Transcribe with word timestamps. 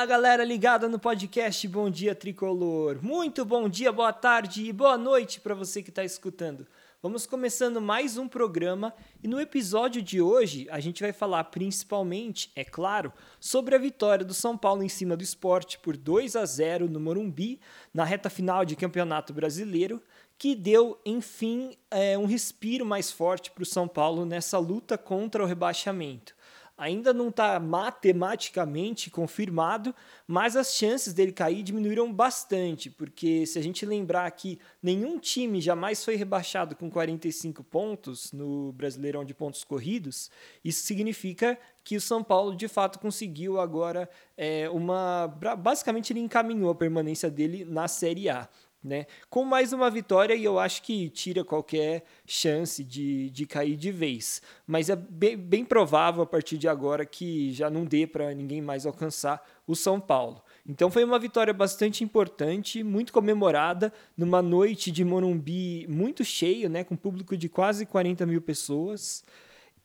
Fala 0.00 0.08
galera 0.08 0.44
ligada 0.44 0.88
no 0.88 0.98
podcast 0.98 1.68
Bom 1.68 1.90
Dia 1.90 2.14
Tricolor. 2.14 2.98
Muito 3.02 3.44
bom 3.44 3.68
dia, 3.68 3.92
boa 3.92 4.14
tarde 4.14 4.64
e 4.64 4.72
boa 4.72 4.96
noite 4.96 5.38
para 5.42 5.54
você 5.54 5.82
que 5.82 5.90
está 5.90 6.02
escutando. 6.02 6.66
Vamos 7.02 7.26
começando 7.26 7.82
mais 7.82 8.16
um 8.16 8.26
programa 8.26 8.94
e 9.22 9.28
no 9.28 9.38
episódio 9.38 10.00
de 10.00 10.18
hoje 10.18 10.66
a 10.70 10.80
gente 10.80 11.02
vai 11.02 11.12
falar 11.12 11.44
principalmente, 11.44 12.50
é 12.56 12.64
claro, 12.64 13.12
sobre 13.38 13.74
a 13.74 13.78
vitória 13.78 14.24
do 14.24 14.32
São 14.32 14.56
Paulo 14.56 14.82
em 14.82 14.88
cima 14.88 15.18
do 15.18 15.22
esporte 15.22 15.78
por 15.78 15.98
2 15.98 16.34
a 16.34 16.46
0 16.46 16.88
no 16.88 16.98
Morumbi 16.98 17.60
na 17.92 18.02
reta 18.02 18.30
final 18.30 18.64
de 18.64 18.76
Campeonato 18.76 19.34
Brasileiro, 19.34 20.02
que 20.38 20.54
deu, 20.54 20.98
enfim, 21.04 21.76
é, 21.90 22.16
um 22.16 22.24
respiro 22.24 22.86
mais 22.86 23.12
forte 23.12 23.50
para 23.50 23.64
o 23.64 23.66
São 23.66 23.86
Paulo 23.86 24.24
nessa 24.24 24.58
luta 24.58 24.96
contra 24.96 25.42
o 25.42 25.46
rebaixamento 25.46 26.34
ainda 26.80 27.12
não 27.12 27.28
está 27.28 27.60
matematicamente 27.60 29.10
confirmado, 29.10 29.94
mas 30.26 30.56
as 30.56 30.74
chances 30.74 31.12
dele 31.12 31.30
cair 31.30 31.62
diminuíram 31.62 32.10
bastante, 32.10 32.88
porque 32.88 33.44
se 33.44 33.58
a 33.58 33.62
gente 33.62 33.84
lembrar 33.84 34.30
que 34.30 34.58
nenhum 34.82 35.18
time 35.18 35.60
jamais 35.60 36.02
foi 36.02 36.16
rebaixado 36.16 36.74
com 36.74 36.90
45 36.90 37.62
pontos 37.62 38.32
no 38.32 38.72
Brasileirão 38.72 39.26
de 39.26 39.34
pontos 39.34 39.62
corridos, 39.62 40.30
isso 40.64 40.82
significa 40.86 41.58
que 41.84 41.96
o 41.96 42.00
São 42.00 42.24
Paulo 42.24 42.56
de 42.56 42.66
fato 42.66 42.98
conseguiu 42.98 43.60
agora 43.60 44.08
é, 44.34 44.68
uma. 44.70 45.26
Basicamente, 45.58 46.12
ele 46.14 46.20
encaminhou 46.20 46.70
a 46.70 46.74
permanência 46.74 47.30
dele 47.30 47.64
na 47.64 47.88
Série 47.88 48.30
A 48.30 48.48
né? 48.82 49.06
Com 49.28 49.44
mais 49.44 49.72
uma 49.72 49.90
vitória, 49.90 50.34
e 50.34 50.44
eu 50.44 50.58
acho 50.58 50.82
que 50.82 51.08
tira 51.10 51.44
qualquer 51.44 52.04
chance 52.26 52.82
de, 52.82 53.30
de 53.30 53.46
cair 53.46 53.76
de 53.76 53.92
vez. 53.92 54.40
Mas 54.66 54.88
é 54.88 54.96
bem, 54.96 55.36
bem 55.36 55.64
provável 55.64 56.22
a 56.22 56.26
partir 56.26 56.56
de 56.56 56.66
agora 56.66 57.04
que 57.04 57.52
já 57.52 57.68
não 57.68 57.84
dê 57.84 58.06
para 58.06 58.34
ninguém 58.34 58.62
mais 58.62 58.86
alcançar 58.86 59.46
o 59.66 59.76
São 59.76 60.00
Paulo. 60.00 60.42
Então 60.66 60.90
foi 60.90 61.04
uma 61.04 61.18
vitória 61.18 61.52
bastante 61.52 62.02
importante, 62.02 62.82
muito 62.82 63.12
comemorada, 63.12 63.92
numa 64.16 64.40
noite 64.40 64.90
de 64.90 65.04
Morumbi 65.04 65.86
muito 65.88 66.24
cheio, 66.24 66.68
né? 66.68 66.82
Com 66.82 66.96
público 66.96 67.36
de 67.36 67.48
quase 67.48 67.84
40 67.84 68.24
mil 68.26 68.40
pessoas. 68.40 69.24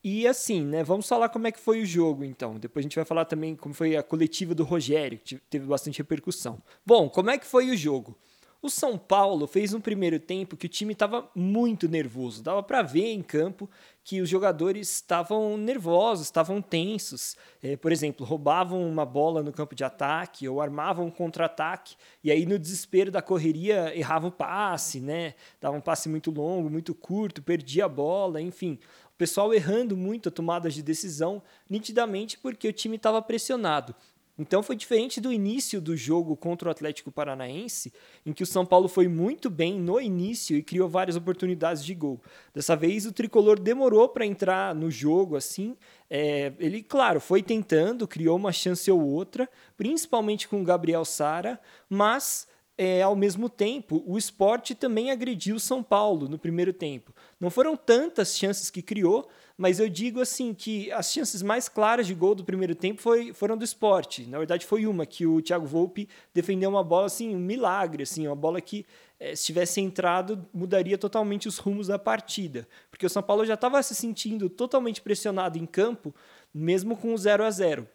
E 0.08 0.26
assim, 0.26 0.64
né? 0.64 0.84
Vamos 0.84 1.08
falar 1.08 1.28
como 1.28 1.48
é 1.48 1.52
que 1.52 1.58
foi 1.58 1.82
o 1.82 1.84
jogo, 1.86 2.24
então. 2.24 2.58
Depois 2.58 2.84
a 2.84 2.86
gente 2.86 2.94
vai 2.94 3.04
falar 3.04 3.24
também 3.24 3.56
como 3.56 3.74
foi 3.74 3.96
a 3.96 4.02
coletiva 4.02 4.54
do 4.54 4.62
Rogério, 4.62 5.18
que 5.18 5.36
teve 5.50 5.66
bastante 5.66 5.98
repercussão. 5.98 6.62
Bom, 6.84 7.08
como 7.08 7.30
é 7.30 7.36
que 7.36 7.44
foi 7.46 7.70
o 7.70 7.76
jogo? 7.76 8.16
O 8.62 8.70
São 8.70 8.96
Paulo 8.96 9.46
fez 9.46 9.74
um 9.74 9.80
primeiro 9.80 10.18
tempo 10.18 10.56
que 10.56 10.66
o 10.66 10.68
time 10.68 10.92
estava 10.92 11.30
muito 11.34 11.88
nervoso. 11.88 12.42
Dava 12.42 12.62
para 12.62 12.82
ver 12.82 13.12
em 13.12 13.22
campo 13.22 13.68
que 14.02 14.20
os 14.20 14.28
jogadores 14.28 14.90
estavam 14.94 15.56
nervosos, 15.56 16.26
estavam 16.26 16.62
tensos. 16.62 17.36
É, 17.62 17.76
por 17.76 17.92
exemplo, 17.92 18.24
roubavam 18.24 18.88
uma 18.88 19.04
bola 19.04 19.42
no 19.42 19.52
campo 19.52 19.74
de 19.74 19.84
ataque 19.84 20.48
ou 20.48 20.60
armavam 20.60 21.06
um 21.06 21.10
contra-ataque 21.10 21.96
e 22.24 22.30
aí 22.30 22.46
no 22.46 22.58
desespero 22.58 23.10
da 23.10 23.20
correria 23.20 23.96
erravam 23.96 24.30
passe, 24.30 25.00
né? 25.00 25.34
Davam 25.60 25.78
um 25.78 25.82
passe 25.82 26.08
muito 26.08 26.30
longo, 26.30 26.70
muito 26.70 26.94
curto, 26.94 27.42
perdia 27.42 27.84
a 27.84 27.88
bola, 27.88 28.40
enfim. 28.40 28.78
O 29.12 29.16
pessoal 29.16 29.52
errando 29.52 29.96
muito 29.96 30.28
a 30.28 30.32
tomada 30.32 30.70
de 30.70 30.82
decisão, 30.82 31.42
nitidamente 31.68 32.38
porque 32.38 32.68
o 32.68 32.72
time 32.72 32.96
estava 32.96 33.20
pressionado. 33.20 33.94
Então 34.38 34.62
foi 34.62 34.76
diferente 34.76 35.20
do 35.20 35.32
início 35.32 35.80
do 35.80 35.96
jogo 35.96 36.36
contra 36.36 36.68
o 36.68 36.70
Atlético 36.70 37.10
Paranaense, 37.10 37.92
em 38.24 38.32
que 38.32 38.42
o 38.42 38.46
São 38.46 38.66
Paulo 38.66 38.86
foi 38.86 39.08
muito 39.08 39.48
bem 39.48 39.80
no 39.80 40.00
início 40.00 40.56
e 40.56 40.62
criou 40.62 40.88
várias 40.88 41.16
oportunidades 41.16 41.84
de 41.84 41.94
gol. 41.94 42.20
Dessa 42.54 42.76
vez 42.76 43.06
o 43.06 43.12
tricolor 43.12 43.58
demorou 43.58 44.08
para 44.08 44.26
entrar 44.26 44.74
no 44.74 44.90
jogo 44.90 45.36
assim. 45.36 45.76
É, 46.10 46.52
ele, 46.58 46.82
claro, 46.82 47.20
foi 47.20 47.42
tentando, 47.42 48.06
criou 48.06 48.36
uma 48.36 48.52
chance 48.52 48.90
ou 48.90 49.00
outra, 49.00 49.48
principalmente 49.76 50.46
com 50.46 50.60
o 50.60 50.64
Gabriel 50.64 51.04
Sara, 51.04 51.58
mas 51.88 52.46
é, 52.78 53.00
ao 53.00 53.16
mesmo 53.16 53.48
tempo, 53.48 54.02
o 54.06 54.18
esporte 54.18 54.74
também 54.74 55.10
agrediu 55.10 55.58
São 55.58 55.82
Paulo 55.82 56.28
no 56.28 56.38
primeiro 56.38 56.74
tempo. 56.74 57.14
Não 57.40 57.48
foram 57.48 57.74
tantas 57.74 58.36
chances 58.36 58.70
que 58.70 58.82
criou, 58.82 59.28
mas 59.56 59.80
eu 59.80 59.88
digo 59.88 60.20
assim 60.20 60.52
que 60.52 60.90
as 60.92 61.10
chances 61.10 61.42
mais 61.42 61.68
claras 61.68 62.06
de 62.06 62.14
gol 62.14 62.34
do 62.34 62.44
primeiro 62.44 62.74
tempo 62.74 63.00
foi, 63.00 63.32
foram 63.32 63.56
do 63.56 63.64
esporte. 63.64 64.26
Na 64.26 64.38
verdade, 64.38 64.66
foi 64.66 64.86
uma 64.86 65.06
que 65.06 65.26
o 65.26 65.40
Thiago 65.40 65.66
Volpe 65.66 66.08
defendeu 66.34 66.68
uma 66.68 66.84
bola 66.84 67.06
assim, 67.06 67.34
um 67.34 67.38
milagre, 67.38 68.02
assim, 68.02 68.26
uma 68.26 68.36
bola 68.36 68.60
que 68.60 68.84
é, 69.18 69.34
se 69.34 69.46
tivesse 69.46 69.80
entrado 69.80 70.46
mudaria 70.52 70.98
totalmente 70.98 71.48
os 71.48 71.56
rumos 71.56 71.86
da 71.86 71.98
partida, 71.98 72.68
porque 72.90 73.06
o 73.06 73.10
São 73.10 73.22
Paulo 73.22 73.46
já 73.46 73.54
estava 73.54 73.82
se 73.82 73.94
sentindo 73.94 74.50
totalmente 74.50 75.00
pressionado 75.00 75.56
em 75.56 75.64
campo, 75.64 76.14
mesmo 76.52 76.96
com 76.96 77.14
o 77.14 77.18
0 77.18 77.44
a 77.44 77.50
0. 77.50 77.88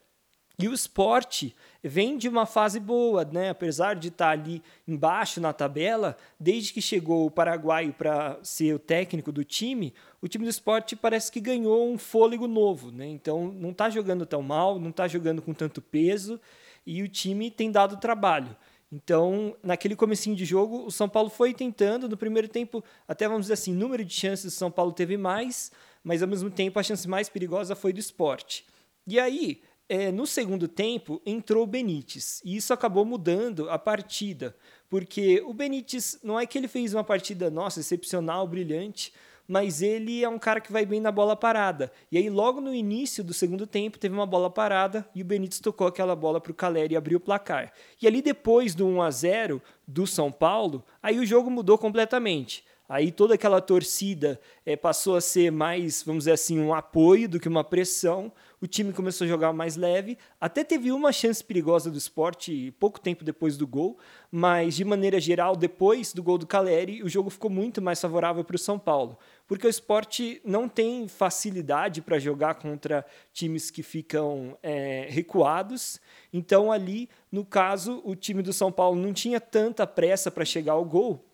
E 0.62 0.68
o 0.68 0.74
esporte 0.74 1.56
vem 1.84 2.18
de 2.18 2.30
uma 2.30 2.46
fase 2.46 2.80
boa, 2.80 3.26
né? 3.26 3.50
apesar 3.50 3.96
de 3.96 4.10
estar 4.10 4.30
ali 4.30 4.62
embaixo 4.88 5.42
na 5.42 5.52
tabela, 5.52 6.16
desde 6.40 6.72
que 6.72 6.82
chegou 6.82 7.26
o 7.26 7.32
paraguaio 7.32 7.92
para 7.94 8.38
ser 8.44 8.76
o 8.76 8.80
técnico 8.80 9.32
do 9.32 9.44
time, 9.44 9.94
o 10.22 10.28
time 10.28 10.46
do 10.46 10.50
esporte 10.50 10.96
parece 10.96 11.32
que 11.32 11.40
ganhou 11.40 11.92
um 11.92 11.98
fôlego 11.98 12.48
novo. 12.48 12.92
Né? 12.92 13.08
Então 13.08 13.52
não 13.52 13.72
está 13.72 13.90
jogando 13.90 14.26
tão 14.26 14.44
mal, 14.44 14.80
não 14.80 14.92
está 14.92 15.08
jogando 15.08 15.42
com 15.42 15.54
tanto 15.54 15.82
peso 15.82 16.40
e 16.86 17.02
o 17.02 17.08
time 17.08 17.50
tem 17.50 17.72
dado 17.72 17.98
trabalho. 17.98 18.56
Então, 18.92 19.56
naquele 19.64 19.96
comecinho 19.96 20.36
de 20.36 20.44
jogo, 20.44 20.86
o 20.86 20.92
São 20.92 21.08
Paulo 21.08 21.30
foi 21.30 21.54
tentando, 21.54 22.10
no 22.10 22.18
primeiro 22.18 22.50
tempo, 22.50 22.84
até 23.08 23.26
vamos 23.26 23.44
dizer 23.44 23.54
assim, 23.54 23.74
número 23.74 24.04
de 24.04 24.14
chances 24.14 24.54
o 24.54 24.58
São 24.58 24.70
Paulo 24.70 24.92
teve 24.92 25.16
mais, 25.16 25.72
mas 26.04 26.22
ao 26.22 26.28
mesmo 26.28 26.52
tempo 26.52 26.78
a 26.78 26.84
chance 26.84 27.08
mais 27.08 27.30
perigosa 27.30 27.74
foi 27.74 27.94
do 27.94 28.00
esporte. 28.00 28.66
E 29.08 29.20
aí, 29.20 29.62
é, 29.92 30.10
no 30.10 30.26
segundo 30.26 30.70
tempo 30.70 31.22
entrou 31.26 31.66
o 31.66 31.68
Benítez 31.68 32.42
e 32.46 32.56
isso 32.56 32.72
acabou 32.72 33.04
mudando 33.04 33.70
a 33.70 33.78
partida, 33.78 34.56
porque 34.90 35.44
o 35.46 35.54
Benítez 35.54 36.18
não 36.24 36.40
é 36.40 36.46
que 36.46 36.58
ele 36.58 36.70
fez 36.70 36.94
uma 36.94 37.04
partida 37.04 37.52
nossa 37.52 37.82
excepcional, 37.82 38.48
brilhante, 38.48 39.12
mas 39.46 39.82
ele 39.82 40.24
é 40.24 40.30
um 40.30 40.40
cara 40.40 40.62
que 40.62 40.72
vai 40.72 40.86
bem 40.86 41.02
na 41.02 41.12
bola 41.12 41.36
parada. 41.36 41.92
E 42.10 42.18
aí 42.18 42.30
logo 42.30 42.62
no 42.62 42.74
início 42.74 43.22
do 43.22 43.34
segundo 43.34 43.68
tempo 43.68 44.00
teve 44.00 44.16
uma 44.16 44.26
bola 44.26 44.50
parada 44.50 45.06
e 45.14 45.22
o 45.22 45.26
Benítez 45.26 45.60
tocou 45.60 45.86
aquela 45.86 46.16
bola 46.16 46.40
para 46.40 46.54
o 46.54 46.56
Caleri 46.56 46.94
e 46.94 46.98
abriu 46.98 47.18
o 47.18 47.22
placar. 47.22 47.74
E 48.02 48.08
ali 48.08 48.22
depois 48.22 48.74
do 48.74 48.88
1 48.88 49.02
a 49.02 49.12
0 49.12 49.62
do 49.86 50.08
São 50.08 50.32
Paulo, 50.32 50.86
aí 51.04 51.20
o 51.20 51.26
jogo 51.26 51.52
mudou 51.52 51.78
completamente. 51.78 52.64
Aí 52.94 53.10
toda 53.10 53.36
aquela 53.36 53.62
torcida 53.62 54.38
é, 54.66 54.76
passou 54.76 55.16
a 55.16 55.22
ser 55.22 55.50
mais, 55.50 56.04
vamos 56.04 56.26
dizer 56.26 56.34
assim, 56.34 56.60
um 56.60 56.74
apoio 56.74 57.30
do 57.30 57.40
que 57.40 57.48
uma 57.48 57.64
pressão. 57.64 58.30
O 58.60 58.68
time 58.68 58.92
começou 58.92 59.24
a 59.24 59.30
jogar 59.30 59.54
mais 59.54 59.78
leve. 59.78 60.18
Até 60.42 60.62
teve 60.62 60.92
uma 60.92 61.14
chance 61.14 61.42
perigosa 61.42 61.90
do 61.90 61.98
esporte 61.98 62.76
pouco 62.82 63.00
tempo 63.00 63.24
depois 63.24 63.56
do 63.56 63.66
gol, 63.66 63.98
mas 64.30 64.76
de 64.76 64.84
maneira 64.84 65.22
geral, 65.22 65.56
depois 65.56 66.12
do 66.12 66.22
gol 66.22 66.38
do 66.38 66.46
Caleri, 66.46 67.02
o 67.02 67.08
jogo 67.08 67.30
ficou 67.30 67.50
muito 67.50 67.82
mais 67.82 68.02
favorável 68.02 68.44
para 68.44 68.58
o 68.58 68.60
São 68.60 68.78
Paulo. 68.78 69.18
Porque 69.48 69.66
o 69.66 69.70
esporte 69.70 70.42
não 70.44 70.68
tem 70.68 71.08
facilidade 71.08 72.02
para 72.02 72.20
jogar 72.20 72.56
contra 72.56 73.06
times 73.32 73.72
que 73.72 73.84
ficam 73.84 74.58
é, 74.62 75.08
recuados. 75.10 75.98
Então, 76.34 76.74
ali, 76.74 77.08
no 77.32 77.46
caso, 77.46 78.02
o 78.04 78.18
time 78.18 78.42
do 78.44 78.52
São 78.52 78.70
Paulo 78.70 79.02
não 79.02 79.14
tinha 79.14 79.40
tanta 79.40 79.88
pressa 79.88 80.30
para 80.30 80.44
chegar 80.44 80.74
ao 80.74 80.84
gol 80.84 81.31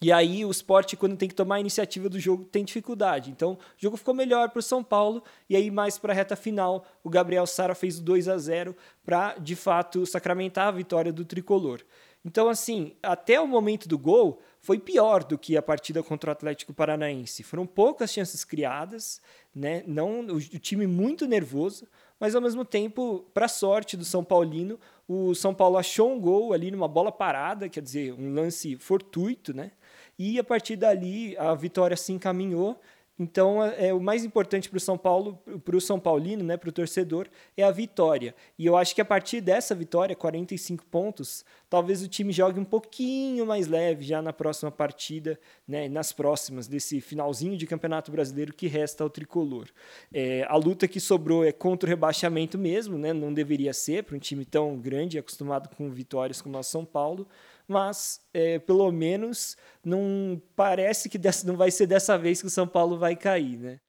e 0.00 0.12
aí 0.12 0.44
o 0.44 0.50
esporte, 0.50 0.96
quando 0.96 1.16
tem 1.16 1.28
que 1.28 1.34
tomar 1.34 1.56
a 1.56 1.60
iniciativa 1.60 2.08
do 2.08 2.20
jogo, 2.20 2.44
tem 2.44 2.64
dificuldade. 2.64 3.30
Então, 3.30 3.52
o 3.52 3.58
jogo 3.76 3.96
ficou 3.96 4.14
melhor 4.14 4.50
para 4.50 4.60
o 4.60 4.62
São 4.62 4.82
Paulo. 4.82 5.22
E 5.48 5.56
aí, 5.56 5.70
mais 5.70 5.98
para 5.98 6.12
a 6.12 6.16
reta 6.16 6.36
final, 6.36 6.86
o 7.02 7.10
Gabriel 7.10 7.46
Sara 7.46 7.74
fez 7.74 7.98
o 7.98 8.02
2 8.02 8.28
a 8.28 8.38
0 8.38 8.76
para, 9.04 9.36
de 9.38 9.56
fato, 9.56 10.06
sacramentar 10.06 10.68
a 10.68 10.72
vitória 10.72 11.12
do 11.12 11.24
tricolor. 11.24 11.82
Então, 12.24 12.48
assim, 12.48 12.94
até 13.02 13.40
o 13.40 13.46
momento 13.46 13.88
do 13.88 13.98
gol, 13.98 14.40
foi 14.60 14.78
pior 14.78 15.24
do 15.24 15.38
que 15.38 15.56
a 15.56 15.62
partida 15.62 16.02
contra 16.02 16.30
o 16.30 16.32
Atlético 16.32 16.74
Paranaense. 16.74 17.42
Foram 17.42 17.66
poucas 17.66 18.12
chances 18.12 18.44
criadas, 18.44 19.20
né? 19.54 19.82
Não, 19.86 20.20
o, 20.20 20.36
o 20.36 20.40
time 20.40 20.86
muito 20.86 21.26
nervoso, 21.26 21.86
mas 22.18 22.34
ao 22.34 22.42
mesmo 22.42 22.64
tempo, 22.64 23.24
para 23.32 23.48
sorte 23.48 23.96
do 23.96 24.04
São 24.04 24.24
Paulino, 24.24 24.78
o 25.06 25.34
São 25.34 25.54
Paulo 25.54 25.78
achou 25.78 26.12
um 26.12 26.20
gol 26.20 26.52
ali 26.52 26.70
numa 26.70 26.88
bola 26.88 27.12
parada, 27.12 27.68
quer 27.68 27.80
dizer, 27.80 28.12
um 28.12 28.34
lance 28.34 28.76
fortuito, 28.76 29.54
né? 29.54 29.70
E 30.18 30.38
a 30.38 30.44
partir 30.44 30.76
dali 30.76 31.36
a 31.36 31.54
vitória 31.54 31.96
se 31.96 32.12
encaminhou 32.12 32.80
então, 33.18 33.64
é, 33.64 33.88
é, 33.88 33.94
o 33.94 34.00
mais 34.00 34.24
importante 34.24 34.68
para 34.68 34.76
o 34.76 34.80
São 34.80 34.96
Paulo, 34.96 35.42
para 35.64 35.76
o 35.76 35.80
São 35.80 35.98
Paulino, 35.98 36.44
né, 36.44 36.56
para 36.56 36.68
o 36.68 36.72
torcedor, 36.72 37.26
é 37.56 37.64
a 37.64 37.70
vitória. 37.70 38.32
E 38.56 38.64
eu 38.64 38.76
acho 38.76 38.94
que 38.94 39.00
a 39.00 39.04
partir 39.04 39.40
dessa 39.40 39.74
vitória, 39.74 40.14
45 40.14 40.86
pontos, 40.86 41.44
talvez 41.68 42.00
o 42.00 42.06
time 42.06 42.32
jogue 42.32 42.60
um 42.60 42.64
pouquinho 42.64 43.44
mais 43.44 43.66
leve 43.66 44.04
já 44.04 44.22
na 44.22 44.32
próxima 44.32 44.70
partida, 44.70 45.38
né, 45.66 45.88
nas 45.88 46.12
próximas, 46.12 46.68
desse 46.68 47.00
finalzinho 47.00 47.56
de 47.56 47.66
Campeonato 47.66 48.12
Brasileiro 48.12 48.54
que 48.54 48.68
resta 48.68 49.02
ao 49.02 49.10
tricolor. 49.10 49.66
É, 50.12 50.46
a 50.48 50.54
luta 50.54 50.86
que 50.86 51.00
sobrou 51.00 51.44
é 51.44 51.50
contra 51.50 51.88
o 51.88 51.90
rebaixamento 51.90 52.56
mesmo, 52.56 52.96
né, 52.96 53.12
não 53.12 53.34
deveria 53.34 53.72
ser 53.72 54.04
para 54.04 54.14
um 54.14 54.20
time 54.20 54.44
tão 54.44 54.78
grande, 54.78 55.18
acostumado 55.18 55.68
com 55.74 55.90
vitórias 55.90 56.40
como 56.40 56.56
o 56.56 56.62
São 56.62 56.84
Paulo, 56.84 57.26
mas 57.68 58.20
é, 58.32 58.58
pelo 58.58 58.90
menos 58.90 59.56
não 59.84 60.40
parece 60.56 61.08
que 61.08 61.18
dessa, 61.18 61.46
não 61.46 61.56
vai 61.56 61.70
ser 61.70 61.86
dessa 61.86 62.16
vez 62.16 62.40
que 62.40 62.46
o 62.46 62.50
São 62.50 62.66
Paulo 62.66 62.98
vai 62.98 63.14
cair, 63.14 63.58
né? 63.58 63.80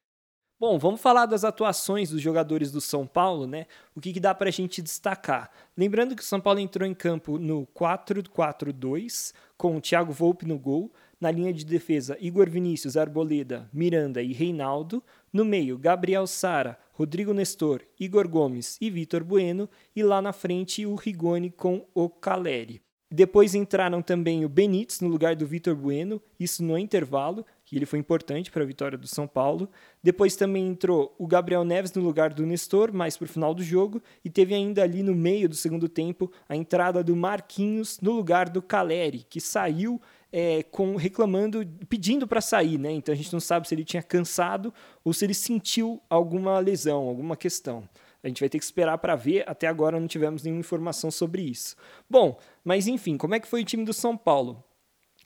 Bom, 0.59 0.77
vamos 0.77 0.99
falar 0.99 1.25
das 1.25 1.45
atuações 1.45 2.09
dos 2.09 2.21
jogadores 2.21 2.69
do 2.69 2.81
São 2.81 3.07
Paulo, 3.07 3.47
né? 3.47 3.65
O 3.95 4.01
que, 4.01 4.11
que 4.11 4.19
dá 4.19 4.35
para 4.35 4.49
a 4.49 4.51
gente 4.51 4.81
destacar? 4.81 5.49
Lembrando 5.77 6.17
que 6.17 6.21
o 6.21 6.25
São 6.25 6.41
Paulo 6.41 6.59
entrou 6.59 6.85
em 6.85 6.93
campo 6.93 7.39
no 7.39 7.65
4-4-2, 7.67 9.33
com 9.55 9.77
o 9.77 9.81
Thiago 9.81 10.11
Volpe 10.11 10.45
no 10.45 10.59
gol, 10.59 10.91
na 11.19 11.31
linha 11.31 11.53
de 11.53 11.63
defesa 11.63 12.17
Igor 12.19 12.49
Vinícius, 12.49 12.97
Arboleda, 12.97 13.69
Miranda 13.71 14.21
e 14.21 14.33
Reinaldo, 14.33 15.01
no 15.31 15.45
meio 15.45 15.77
Gabriel 15.77 16.27
Sara, 16.27 16.77
Rodrigo 16.91 17.33
Nestor, 17.33 17.81
Igor 17.97 18.27
Gomes 18.27 18.77
e 18.81 18.89
Vitor 18.89 19.23
Bueno, 19.23 19.69
e 19.95 20.03
lá 20.03 20.21
na 20.21 20.33
frente 20.33 20.85
o 20.85 20.95
Rigoni 20.95 21.49
com 21.49 21.87
o 21.93 22.09
Caleri. 22.09 22.81
Depois 23.11 23.55
entraram 23.55 24.03
também 24.03 24.45
o 24.45 24.49
Benítez 24.49 25.01
no 25.01 25.07
lugar 25.07 25.35
do 25.35 25.47
Vitor 25.47 25.75
Bueno, 25.75 26.21
isso 26.39 26.63
no 26.63 26.77
intervalo, 26.77 27.43
que 27.65 27.75
ele 27.75 27.87
foi 27.87 27.97
importante 27.97 28.51
para 28.51 28.61
a 28.61 28.65
vitória 28.65 28.99
do 28.99 29.07
São 29.07 29.27
Paulo. 29.27 29.67
Depois 30.03 30.35
também 30.35 30.67
entrou 30.67 31.15
o 31.17 31.25
Gabriel 31.25 31.63
Neves 31.63 31.91
no 31.93 32.03
lugar 32.03 32.31
do 32.31 32.45
Nestor, 32.45 32.93
mais 32.93 33.17
para 33.17 33.25
o 33.25 33.27
final 33.27 33.55
do 33.55 33.63
jogo, 33.63 33.99
e 34.23 34.29
teve 34.29 34.53
ainda 34.53 34.83
ali 34.83 35.01
no 35.01 35.15
meio 35.15 35.49
do 35.49 35.55
segundo 35.55 35.89
tempo 35.89 36.31
a 36.47 36.55
entrada 36.55 37.03
do 37.03 37.15
Marquinhos 37.15 37.99
no 37.99 38.11
lugar 38.11 38.47
do 38.47 38.61
Caleri, 38.61 39.25
que 39.27 39.41
saiu 39.41 39.99
é, 40.31 40.61
com 40.61 40.95
reclamando, 40.95 41.65
pedindo 41.87 42.27
para 42.27 42.41
sair, 42.41 42.77
né? 42.77 42.91
Então 42.91 43.11
a 43.11 43.17
gente 43.17 43.33
não 43.33 43.39
sabe 43.39 43.67
se 43.67 43.73
ele 43.73 43.83
tinha 43.83 44.03
cansado 44.03 44.71
ou 45.03 45.13
se 45.13 45.25
ele 45.25 45.33
sentiu 45.33 45.99
alguma 46.07 46.59
lesão, 46.59 47.07
alguma 47.07 47.35
questão. 47.35 47.89
A 48.23 48.27
gente 48.27 48.39
vai 48.39 48.49
ter 48.49 48.59
que 48.59 48.65
esperar 48.65 48.97
para 48.97 49.15
ver. 49.15 49.43
Até 49.47 49.67
agora 49.67 49.99
não 49.99 50.07
tivemos 50.07 50.43
nenhuma 50.43 50.59
informação 50.59 51.09
sobre 51.09 51.41
isso. 51.41 51.75
Bom, 52.09 52.37
mas 52.63 52.87
enfim, 52.87 53.17
como 53.17 53.35
é 53.35 53.39
que 53.39 53.47
foi 53.47 53.61
o 53.61 53.65
time 53.65 53.85
do 53.85 53.93
São 53.93 54.17
Paulo? 54.17 54.63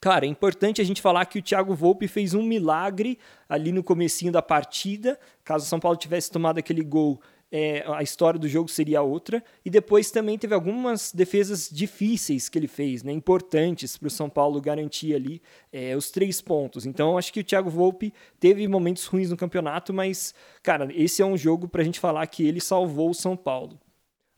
Cara, 0.00 0.26
é 0.26 0.28
importante 0.28 0.82
a 0.82 0.84
gente 0.84 1.00
falar 1.00 1.24
que 1.24 1.38
o 1.38 1.42
Thiago 1.42 1.74
Volpe 1.74 2.06
fez 2.06 2.34
um 2.34 2.42
milagre 2.42 3.18
ali 3.48 3.72
no 3.72 3.82
comecinho 3.82 4.30
da 4.30 4.42
partida. 4.42 5.18
Caso 5.42 5.64
o 5.64 5.68
São 5.68 5.80
Paulo 5.80 5.96
tivesse 5.96 6.30
tomado 6.30 6.58
aquele 6.58 6.84
gol, 6.84 7.20
é, 7.56 7.84
a 7.86 8.02
história 8.02 8.40
do 8.40 8.48
jogo 8.48 8.68
seria 8.68 9.00
outra. 9.00 9.40
E 9.64 9.70
depois 9.70 10.10
também 10.10 10.36
teve 10.36 10.52
algumas 10.52 11.12
defesas 11.12 11.70
difíceis 11.70 12.48
que 12.48 12.58
ele 12.58 12.66
fez, 12.66 13.04
né, 13.04 13.12
importantes 13.12 13.96
para 13.96 14.08
o 14.08 14.10
São 14.10 14.28
Paulo 14.28 14.60
garantir 14.60 15.14
ali 15.14 15.40
é, 15.72 15.96
os 15.96 16.10
três 16.10 16.40
pontos. 16.40 16.84
Então 16.84 17.16
acho 17.16 17.32
que 17.32 17.38
o 17.38 17.44
Thiago 17.44 17.70
Volpe 17.70 18.12
teve 18.40 18.66
momentos 18.66 19.06
ruins 19.06 19.30
no 19.30 19.36
campeonato, 19.36 19.94
mas, 19.94 20.34
cara, 20.64 20.88
esse 20.92 21.22
é 21.22 21.24
um 21.24 21.36
jogo 21.36 21.68
para 21.68 21.82
a 21.82 21.84
gente 21.84 22.00
falar 22.00 22.26
que 22.26 22.44
ele 22.44 22.60
salvou 22.60 23.10
o 23.10 23.14
São 23.14 23.36
Paulo. 23.36 23.78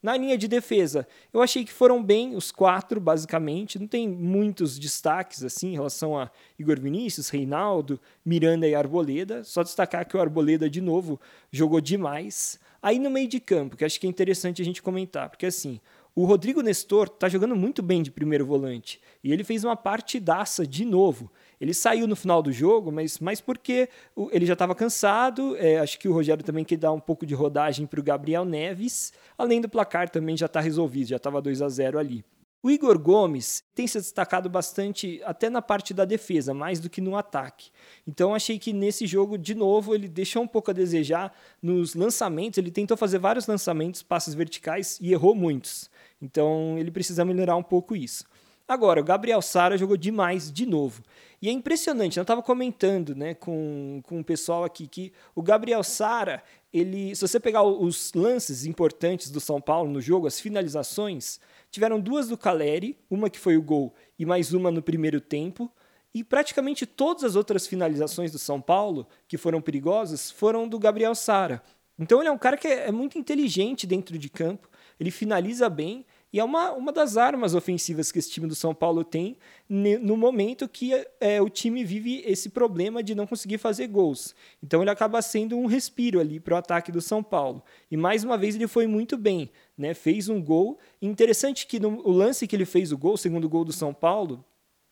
Na 0.02 0.14
linha 0.14 0.36
de 0.36 0.46
defesa, 0.46 1.08
eu 1.32 1.40
achei 1.40 1.64
que 1.64 1.72
foram 1.72 2.04
bem 2.04 2.36
os 2.36 2.52
quatro, 2.52 3.00
basicamente. 3.00 3.78
Não 3.78 3.86
tem 3.86 4.06
muitos 4.06 4.78
destaques 4.78 5.42
assim 5.42 5.68
em 5.68 5.72
relação 5.72 6.18
a 6.18 6.30
Igor 6.58 6.78
Vinícius, 6.78 7.30
Reinaldo, 7.30 7.98
Miranda 8.22 8.68
e 8.68 8.74
Arboleda. 8.74 9.42
Só 9.42 9.62
destacar 9.62 10.06
que 10.06 10.16
o 10.16 10.20
Arboleda, 10.20 10.68
de 10.68 10.82
novo, 10.82 11.18
jogou 11.50 11.80
demais. 11.80 12.60
Aí 12.86 13.00
no 13.00 13.10
meio 13.10 13.26
de 13.26 13.40
campo, 13.40 13.76
que 13.76 13.84
acho 13.84 13.98
que 13.98 14.06
é 14.06 14.08
interessante 14.08 14.62
a 14.62 14.64
gente 14.64 14.80
comentar, 14.80 15.28
porque 15.28 15.46
assim, 15.46 15.80
o 16.14 16.24
Rodrigo 16.24 16.60
Nestor 16.60 17.08
está 17.08 17.28
jogando 17.28 17.56
muito 17.56 17.82
bem 17.82 18.00
de 18.00 18.12
primeiro 18.12 18.46
volante 18.46 19.00
e 19.24 19.32
ele 19.32 19.42
fez 19.42 19.64
uma 19.64 19.74
partidaça 19.74 20.64
de 20.64 20.84
novo. 20.84 21.28
Ele 21.60 21.74
saiu 21.74 22.06
no 22.06 22.14
final 22.14 22.40
do 22.40 22.52
jogo, 22.52 22.92
mas, 22.92 23.18
mas 23.18 23.40
porque 23.40 23.88
ele 24.30 24.46
já 24.46 24.52
estava 24.52 24.72
cansado. 24.72 25.56
É, 25.56 25.80
acho 25.80 25.98
que 25.98 26.08
o 26.08 26.12
Rogério 26.12 26.44
também 26.44 26.64
quer 26.64 26.76
dar 26.76 26.92
um 26.92 27.00
pouco 27.00 27.26
de 27.26 27.34
rodagem 27.34 27.86
para 27.88 27.98
o 27.98 28.04
Gabriel 28.04 28.44
Neves. 28.44 29.12
Além 29.36 29.60
do 29.60 29.68
placar 29.68 30.08
também 30.08 30.36
já 30.36 30.46
está 30.46 30.60
resolvido, 30.60 31.08
já 31.08 31.16
estava 31.16 31.42
2 31.42 31.62
a 31.62 31.68
0 31.68 31.98
ali. 31.98 32.24
O 32.66 32.70
Igor 32.72 32.98
Gomes 32.98 33.62
tem 33.76 33.86
se 33.86 33.96
destacado 33.96 34.50
bastante 34.50 35.22
até 35.24 35.48
na 35.48 35.62
parte 35.62 35.94
da 35.94 36.04
defesa, 36.04 36.52
mais 36.52 36.80
do 36.80 36.90
que 36.90 37.00
no 37.00 37.16
ataque. 37.16 37.70
Então 38.04 38.34
achei 38.34 38.58
que 38.58 38.72
nesse 38.72 39.06
jogo, 39.06 39.38
de 39.38 39.54
novo, 39.54 39.94
ele 39.94 40.08
deixou 40.08 40.42
um 40.42 40.48
pouco 40.48 40.72
a 40.72 40.74
desejar 40.74 41.32
nos 41.62 41.94
lançamentos. 41.94 42.58
Ele 42.58 42.72
tentou 42.72 42.96
fazer 42.96 43.20
vários 43.20 43.46
lançamentos, 43.46 44.02
passes 44.02 44.34
verticais 44.34 44.98
e 45.00 45.12
errou 45.12 45.32
muitos. 45.32 45.88
Então 46.20 46.76
ele 46.76 46.90
precisa 46.90 47.24
melhorar 47.24 47.54
um 47.54 47.62
pouco 47.62 47.94
isso. 47.94 48.24
Agora, 48.66 49.00
o 49.00 49.04
Gabriel 49.04 49.40
Sara 49.40 49.78
jogou 49.78 49.96
demais 49.96 50.50
de 50.50 50.66
novo. 50.66 51.04
E 51.40 51.48
é 51.48 51.52
impressionante, 51.52 52.16
eu 52.16 52.22
estava 52.22 52.42
comentando 52.42 53.14
né, 53.14 53.32
com, 53.34 54.00
com 54.04 54.18
o 54.18 54.24
pessoal 54.24 54.64
aqui 54.64 54.88
que 54.88 55.12
o 55.36 55.42
Gabriel 55.42 55.84
Sara, 55.84 56.42
ele, 56.72 57.14
se 57.14 57.20
você 57.20 57.38
pegar 57.38 57.62
os 57.62 58.12
lances 58.12 58.66
importantes 58.66 59.30
do 59.30 59.38
São 59.38 59.60
Paulo 59.60 59.88
no 59.88 60.00
jogo, 60.00 60.26
as 60.26 60.40
finalizações, 60.40 61.38
tiveram 61.76 62.00
duas 62.00 62.28
do 62.28 62.38
Caleri, 62.38 62.98
uma 63.10 63.28
que 63.28 63.38
foi 63.38 63.54
o 63.54 63.62
gol 63.62 63.94
e 64.18 64.24
mais 64.24 64.54
uma 64.54 64.70
no 64.70 64.80
primeiro 64.80 65.20
tempo. 65.20 65.70
E 66.14 66.24
praticamente 66.24 66.86
todas 66.86 67.22
as 67.22 67.36
outras 67.36 67.66
finalizações 67.66 68.32
do 68.32 68.38
São 68.38 68.62
Paulo, 68.62 69.06
que 69.28 69.36
foram 69.36 69.60
perigosas, 69.60 70.30
foram 70.30 70.66
do 70.66 70.78
Gabriel 70.78 71.14
Sara. 71.14 71.62
Então 71.98 72.18
ele 72.18 72.30
é 72.30 72.32
um 72.32 72.38
cara 72.38 72.56
que 72.56 72.66
é, 72.66 72.90
muito 72.90 73.18
inteligente 73.18 73.86
dentro 73.86 74.16
de 74.16 74.30
campo, 74.30 74.70
ele 74.98 75.10
finaliza 75.10 75.68
bem 75.68 76.06
e 76.32 76.40
é 76.40 76.44
uma, 76.44 76.72
uma 76.72 76.92
das 76.92 77.16
armas 77.16 77.54
ofensivas 77.54 78.10
que 78.10 78.18
esse 78.18 78.30
time 78.30 78.46
do 78.46 78.54
São 78.54 78.74
Paulo 78.74 79.04
tem 79.04 79.38
no 79.68 80.16
momento 80.16 80.68
que 80.68 80.92
é, 81.20 81.40
o 81.40 81.48
time 81.48 81.84
vive 81.84 82.22
esse 82.26 82.50
problema 82.50 83.02
de 83.02 83.14
não 83.14 83.26
conseguir 83.26 83.58
fazer 83.58 83.86
gols. 83.86 84.34
Então 84.62 84.82
ele 84.82 84.90
acaba 84.90 85.22
sendo 85.22 85.56
um 85.56 85.66
respiro 85.66 86.20
ali 86.20 86.38
para 86.40 86.54
o 86.54 86.58
ataque 86.58 86.90
do 86.90 87.00
São 87.00 87.22
Paulo. 87.22 87.62
E 87.90 87.96
mais 87.96 88.24
uma 88.24 88.36
vez 88.36 88.54
ele 88.54 88.66
foi 88.66 88.86
muito 88.86 89.16
bem, 89.16 89.50
né? 89.78 89.94
fez 89.94 90.28
um 90.28 90.42
gol. 90.42 90.78
Interessante 91.00 91.66
que 91.66 91.78
no, 91.78 92.00
o 92.06 92.10
lance 92.10 92.46
que 92.46 92.56
ele 92.56 92.66
fez 92.66 92.92
o 92.92 92.98
gol, 92.98 93.14
o 93.14 93.18
segundo 93.18 93.48
gol 93.48 93.64
do 93.64 93.72
São 93.72 93.94
Paulo, 93.94 94.44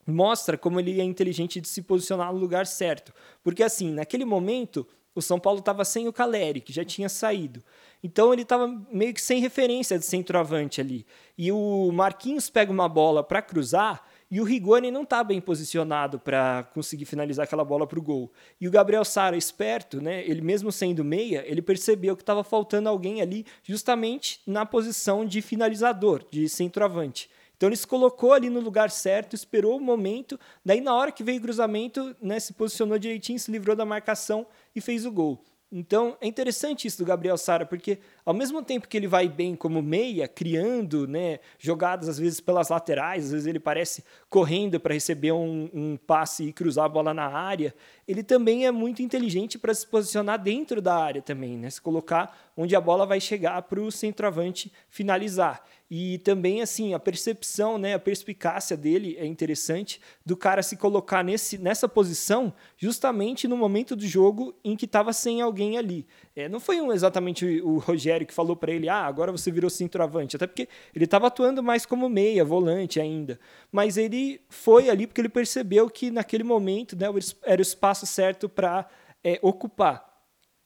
mostra 0.06 0.56
como 0.56 0.78
ele 0.78 1.00
é 1.00 1.04
inteligente 1.04 1.60
de 1.60 1.68
se 1.68 1.82
posicionar 1.82 2.32
no 2.32 2.38
lugar 2.38 2.66
certo. 2.66 3.12
Porque 3.42 3.62
assim, 3.62 3.90
naquele 3.90 4.24
momento, 4.24 4.86
o 5.14 5.22
São 5.22 5.38
Paulo 5.38 5.60
estava 5.60 5.84
sem 5.84 6.08
o 6.08 6.12
Caleri, 6.12 6.60
que 6.60 6.72
já 6.72 6.84
tinha 6.84 7.08
saído. 7.08 7.62
Então 8.02 8.32
ele 8.32 8.42
estava 8.42 8.68
meio 8.90 9.14
que 9.14 9.20
sem 9.20 9.40
referência 9.40 9.98
de 9.98 10.04
centroavante 10.04 10.80
ali. 10.80 11.06
E 11.38 11.50
o 11.50 11.90
Marquinhos 11.92 12.50
pega 12.50 12.70
uma 12.70 12.88
bola 12.88 13.22
para 13.22 13.40
cruzar 13.40 14.04
e 14.30 14.40
o 14.40 14.44
Rigoni 14.44 14.90
não 14.90 15.04
está 15.04 15.22
bem 15.22 15.40
posicionado 15.40 16.18
para 16.18 16.64
conseguir 16.74 17.04
finalizar 17.04 17.44
aquela 17.44 17.64
bola 17.64 17.86
para 17.86 17.98
o 17.98 18.02
gol. 18.02 18.32
E 18.60 18.66
o 18.66 18.70
Gabriel 18.70 19.04
Sara, 19.04 19.36
esperto, 19.36 20.00
né, 20.00 20.22
ele 20.26 20.40
mesmo 20.40 20.72
sendo 20.72 21.04
meia, 21.04 21.44
ele 21.46 21.62
percebeu 21.62 22.16
que 22.16 22.22
estava 22.22 22.42
faltando 22.42 22.88
alguém 22.88 23.22
ali 23.22 23.46
justamente 23.62 24.40
na 24.46 24.66
posição 24.66 25.24
de 25.24 25.40
finalizador, 25.40 26.24
de 26.30 26.48
centroavante. 26.48 27.30
Então 27.64 27.70
ele 27.70 27.76
se 27.76 27.86
colocou 27.86 28.34
ali 28.34 28.50
no 28.50 28.60
lugar 28.60 28.90
certo, 28.90 29.32
esperou 29.32 29.78
o 29.78 29.80
momento, 29.80 30.38
daí 30.62 30.82
na 30.82 30.94
hora 30.94 31.10
que 31.10 31.24
veio 31.24 31.38
o 31.38 31.40
cruzamento, 31.40 32.14
né, 32.20 32.38
se 32.38 32.52
posicionou 32.52 32.98
direitinho, 32.98 33.38
se 33.38 33.50
livrou 33.50 33.74
da 33.74 33.86
marcação 33.86 34.46
e 34.76 34.82
fez 34.82 35.06
o 35.06 35.10
gol. 35.10 35.42
Então 35.72 36.14
é 36.20 36.26
interessante 36.26 36.86
isso 36.86 36.98
do 36.98 37.06
Gabriel 37.06 37.38
Sara, 37.38 37.64
porque 37.64 38.00
ao 38.24 38.32
mesmo 38.32 38.62
tempo 38.62 38.88
que 38.88 38.96
ele 38.96 39.06
vai 39.06 39.28
bem 39.28 39.54
como 39.54 39.82
meia, 39.82 40.26
criando 40.26 41.06
né, 41.06 41.40
jogadas 41.58 42.08
às 42.08 42.18
vezes 42.18 42.40
pelas 42.40 42.70
laterais, 42.70 43.26
às 43.26 43.32
vezes 43.32 43.46
ele 43.46 43.60
parece 43.60 44.04
correndo 44.28 44.80
para 44.80 44.94
receber 44.94 45.32
um, 45.32 45.68
um, 45.72 45.96
passe 45.96 46.44
e 46.44 46.52
cruzar 46.52 46.86
a 46.86 46.88
bola 46.88 47.12
na 47.12 47.26
área, 47.26 47.74
ele 48.08 48.22
também 48.22 48.66
é 48.66 48.70
muito 48.70 49.02
inteligente 49.02 49.58
para 49.58 49.74
se 49.74 49.86
posicionar 49.86 50.42
dentro 50.42 50.80
da 50.80 50.94
área 50.94 51.20
também, 51.20 51.58
né, 51.58 51.68
se 51.68 51.80
colocar 51.80 52.52
onde 52.56 52.74
a 52.74 52.80
bola 52.80 53.04
vai 53.04 53.20
chegar 53.20 53.60
para 53.62 53.80
o 53.80 53.90
centroavante 53.90 54.72
finalizar. 54.88 55.62
E 55.90 56.18
também, 56.18 56.62
assim, 56.62 56.94
a 56.94 56.98
percepção, 56.98 57.76
né, 57.78 57.94
a 57.94 57.98
perspicácia 57.98 58.76
dele 58.76 59.16
é 59.18 59.26
interessante 59.26 60.00
do 60.24 60.36
cara 60.36 60.62
se 60.62 60.76
colocar 60.76 61.22
nesse, 61.22 61.58
nessa 61.58 61.88
posição 61.88 62.52
justamente 62.76 63.46
no 63.46 63.56
momento 63.56 63.94
do 63.94 64.06
jogo 64.06 64.54
em 64.64 64.76
que 64.76 64.86
estava 64.86 65.12
sem 65.12 65.40
alguém 65.40 65.76
ali. 65.76 66.06
É, 66.36 66.48
não 66.48 66.58
foi 66.58 66.80
um, 66.80 66.92
exatamente 66.92 67.60
o 67.60 67.78
Rogério 67.78 68.26
que 68.26 68.34
falou 68.34 68.56
para 68.56 68.72
ele, 68.72 68.88
ah, 68.88 69.04
agora 69.04 69.30
você 69.30 69.52
virou 69.52 69.70
centroavante, 69.70 70.34
até 70.34 70.48
porque 70.48 70.68
ele 70.92 71.04
estava 71.04 71.28
atuando 71.28 71.62
mais 71.62 71.86
como 71.86 72.08
meia, 72.08 72.44
volante 72.44 73.00
ainda. 73.00 73.38
Mas 73.70 73.96
ele 73.96 74.40
foi 74.48 74.90
ali 74.90 75.06
porque 75.06 75.20
ele 75.20 75.28
percebeu 75.28 75.88
que 75.88 76.10
naquele 76.10 76.42
momento 76.42 76.96
né, 76.96 77.06
era 77.44 77.60
o 77.60 77.62
espaço 77.62 78.04
certo 78.04 78.48
para 78.48 78.88
é, 79.22 79.38
ocupar. 79.42 80.12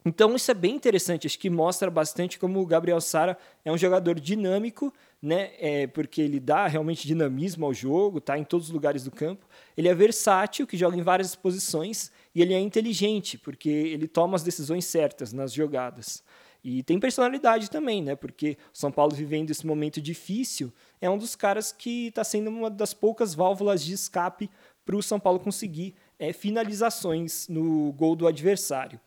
Então 0.06 0.34
isso 0.34 0.50
é 0.50 0.54
bem 0.54 0.74
interessante, 0.74 1.26
acho 1.26 1.38
que 1.38 1.50
mostra 1.50 1.90
bastante 1.90 2.38
como 2.38 2.60
o 2.60 2.66
Gabriel 2.66 3.00
Sara 3.00 3.36
é 3.62 3.70
um 3.70 3.76
jogador 3.76 4.18
dinâmico, 4.18 4.90
né? 5.20 5.50
É, 5.58 5.86
porque 5.86 6.22
ele 6.22 6.40
dá 6.40 6.66
realmente 6.66 7.06
dinamismo 7.06 7.66
ao 7.66 7.74
jogo, 7.74 8.20
tá 8.20 8.38
em 8.38 8.44
todos 8.44 8.68
os 8.68 8.72
lugares 8.72 9.04
do 9.04 9.10
campo. 9.10 9.46
Ele 9.76 9.88
é 9.88 9.94
versátil, 9.94 10.66
que 10.66 10.78
joga 10.78 10.96
em 10.96 11.02
várias 11.02 11.34
posições, 11.34 12.10
e 12.38 12.42
ele 12.42 12.54
é 12.54 12.60
inteligente, 12.60 13.36
porque 13.36 13.68
ele 13.68 14.06
toma 14.06 14.36
as 14.36 14.44
decisões 14.44 14.84
certas 14.84 15.32
nas 15.32 15.52
jogadas. 15.52 16.22
E 16.62 16.84
tem 16.84 17.00
personalidade 17.00 17.68
também, 17.68 18.00
né? 18.00 18.14
Porque 18.14 18.56
o 18.72 18.78
São 18.78 18.92
Paulo 18.92 19.12
vivendo 19.12 19.50
esse 19.50 19.66
momento 19.66 20.00
difícil 20.00 20.72
é 21.00 21.10
um 21.10 21.18
dos 21.18 21.34
caras 21.34 21.72
que 21.72 22.06
está 22.06 22.22
sendo 22.22 22.48
uma 22.48 22.70
das 22.70 22.94
poucas 22.94 23.34
válvulas 23.34 23.82
de 23.82 23.92
escape 23.92 24.48
para 24.86 24.94
o 24.94 25.02
São 25.02 25.18
Paulo 25.18 25.40
conseguir 25.40 25.96
é, 26.16 26.32
finalizações 26.32 27.48
no 27.48 27.92
gol 27.92 28.14
do 28.14 28.28
adversário. 28.28 29.00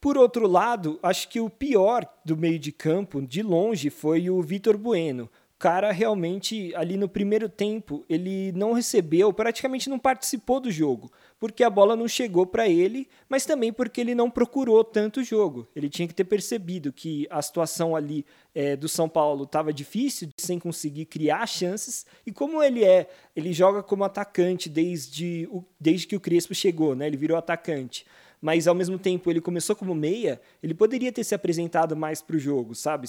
Por 0.00 0.16
outro 0.16 0.46
lado, 0.46 0.98
acho 1.02 1.28
que 1.28 1.40
o 1.40 1.50
pior 1.50 2.06
do 2.24 2.38
meio 2.38 2.58
de 2.58 2.72
campo, 2.72 3.20
de 3.20 3.42
longe, 3.42 3.90
foi 3.90 4.30
o 4.30 4.40
Vitor 4.40 4.78
Bueno. 4.78 5.30
Cara 5.62 5.92
realmente, 5.92 6.74
ali 6.74 6.96
no 6.96 7.08
primeiro 7.08 7.48
tempo, 7.48 8.04
ele 8.08 8.50
não 8.50 8.72
recebeu, 8.72 9.32
praticamente 9.32 9.88
não 9.88 9.96
participou 9.96 10.58
do 10.58 10.72
jogo, 10.72 11.08
porque 11.38 11.62
a 11.62 11.70
bola 11.70 11.94
não 11.94 12.08
chegou 12.08 12.44
para 12.44 12.68
ele, 12.68 13.08
mas 13.28 13.46
também 13.46 13.72
porque 13.72 14.00
ele 14.00 14.12
não 14.12 14.28
procurou 14.28 14.82
tanto 14.82 15.20
o 15.20 15.24
jogo. 15.24 15.68
Ele 15.76 15.88
tinha 15.88 16.08
que 16.08 16.14
ter 16.14 16.24
percebido 16.24 16.92
que 16.92 17.28
a 17.30 17.40
situação 17.40 17.94
ali 17.94 18.26
é, 18.52 18.74
do 18.74 18.88
São 18.88 19.08
Paulo 19.08 19.44
estava 19.44 19.72
difícil, 19.72 20.30
sem 20.36 20.58
conseguir 20.58 21.04
criar 21.04 21.46
chances, 21.46 22.04
e 22.26 22.32
como 22.32 22.60
ele 22.60 22.82
é, 22.82 23.08
ele 23.36 23.52
joga 23.52 23.84
como 23.84 24.02
atacante 24.02 24.68
desde, 24.68 25.48
o, 25.48 25.64
desde 25.78 26.08
que 26.08 26.16
o 26.16 26.20
Crespo 26.20 26.56
chegou, 26.56 26.96
né? 26.96 27.06
ele 27.06 27.16
virou 27.16 27.38
atacante 27.38 28.04
mas 28.42 28.66
ao 28.66 28.74
mesmo 28.74 28.98
tempo 28.98 29.30
ele 29.30 29.40
começou 29.40 29.76
como 29.76 29.94
meia, 29.94 30.40
ele 30.60 30.74
poderia 30.74 31.12
ter 31.12 31.22
se 31.22 31.32
apresentado 31.32 31.96
mais 31.96 32.20
para 32.20 32.34
o 32.34 32.40
jogo, 32.40 32.74
sabe? 32.74 33.06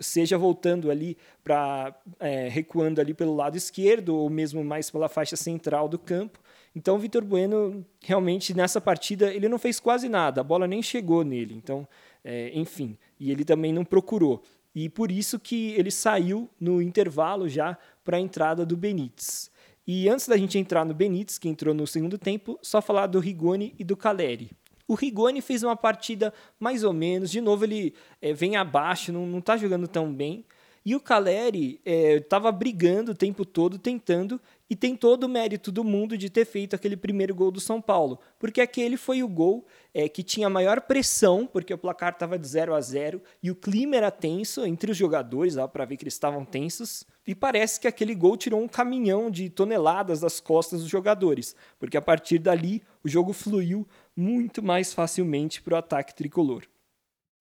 Seja 0.00 0.36
voltando 0.36 0.90
ali 0.90 1.16
para 1.44 1.94
é, 2.18 2.48
recuando 2.48 3.00
ali 3.00 3.14
pelo 3.14 3.36
lado 3.36 3.56
esquerdo 3.56 4.16
ou 4.16 4.28
mesmo 4.28 4.64
mais 4.64 4.90
pela 4.90 5.08
faixa 5.08 5.36
central 5.36 5.88
do 5.88 6.00
campo. 6.00 6.40
Então 6.74 6.96
o 6.96 6.98
Vitor 6.98 7.24
Bueno 7.24 7.86
realmente 8.02 8.52
nessa 8.52 8.80
partida 8.80 9.32
ele 9.32 9.48
não 9.48 9.58
fez 9.58 9.78
quase 9.78 10.08
nada, 10.08 10.40
a 10.40 10.44
bola 10.44 10.66
nem 10.66 10.82
chegou 10.82 11.22
nele. 11.22 11.54
Então, 11.54 11.86
é, 12.24 12.50
enfim, 12.52 12.98
e 13.20 13.30
ele 13.30 13.44
também 13.44 13.72
não 13.72 13.84
procurou. 13.84 14.42
E 14.74 14.88
por 14.88 15.12
isso 15.12 15.38
que 15.38 15.74
ele 15.74 15.92
saiu 15.92 16.50
no 16.58 16.82
intervalo 16.82 17.48
já 17.48 17.78
para 18.02 18.16
a 18.16 18.20
entrada 18.20 18.66
do 18.66 18.76
Benítez. 18.76 19.48
E 19.86 20.08
antes 20.08 20.26
da 20.26 20.36
gente 20.36 20.58
entrar 20.58 20.84
no 20.84 20.94
Benítez, 20.94 21.38
que 21.38 21.48
entrou 21.48 21.74
no 21.74 21.86
segundo 21.86 22.18
tempo, 22.18 22.58
só 22.62 22.80
falar 22.80 23.06
do 23.06 23.20
Rigoni 23.20 23.74
e 23.78 23.84
do 23.84 23.96
Caleri. 23.96 24.50
O 24.86 24.94
Rigoni 24.94 25.40
fez 25.40 25.62
uma 25.62 25.76
partida 25.76 26.32
mais 26.58 26.84
ou 26.84 26.92
menos, 26.92 27.30
de 27.30 27.40
novo 27.40 27.64
ele 27.64 27.94
é, 28.20 28.32
vem 28.32 28.56
abaixo, 28.56 29.12
não 29.12 29.38
está 29.38 29.56
jogando 29.56 29.86
tão 29.88 30.12
bem. 30.12 30.44
E 30.84 30.96
o 30.96 31.00
Caleri 31.00 31.80
estava 31.84 32.48
é, 32.48 32.52
brigando 32.52 33.12
o 33.12 33.14
tempo 33.14 33.44
todo, 33.44 33.78
tentando, 33.78 34.40
e 34.72 34.74
tem 34.74 34.96
todo 34.96 35.24
o 35.24 35.28
mérito 35.28 35.70
do 35.70 35.84
mundo 35.84 36.16
de 36.16 36.30
ter 36.30 36.46
feito 36.46 36.74
aquele 36.74 36.96
primeiro 36.96 37.34
gol 37.34 37.50
do 37.50 37.60
São 37.60 37.78
Paulo, 37.78 38.18
porque 38.38 38.58
aquele 38.58 38.96
foi 38.96 39.22
o 39.22 39.28
gol 39.28 39.66
é, 39.92 40.08
que 40.08 40.22
tinha 40.22 40.48
maior 40.48 40.80
pressão, 40.80 41.46
porque 41.46 41.74
o 41.74 41.76
placar 41.76 42.14
estava 42.14 42.38
de 42.38 42.48
0 42.48 42.72
a 42.72 42.80
0 42.80 43.20
e 43.42 43.50
o 43.50 43.54
clima 43.54 43.96
era 43.96 44.10
tenso 44.10 44.64
entre 44.64 44.90
os 44.90 44.96
jogadores, 44.96 45.56
dá 45.56 45.68
para 45.68 45.84
ver 45.84 45.98
que 45.98 46.04
eles 46.04 46.14
estavam 46.14 46.42
tensos, 46.42 47.04
e 47.26 47.34
parece 47.34 47.78
que 47.78 47.86
aquele 47.86 48.14
gol 48.14 48.34
tirou 48.34 48.62
um 48.62 48.66
caminhão 48.66 49.30
de 49.30 49.50
toneladas 49.50 50.20
das 50.20 50.40
costas 50.40 50.80
dos 50.80 50.88
jogadores, 50.88 51.54
porque 51.78 51.98
a 51.98 52.02
partir 52.02 52.38
dali 52.38 52.82
o 53.04 53.08
jogo 53.10 53.34
fluiu 53.34 53.86
muito 54.16 54.62
mais 54.62 54.94
facilmente 54.94 55.60
para 55.60 55.74
o 55.74 55.76
ataque 55.76 56.14
tricolor. 56.14 56.62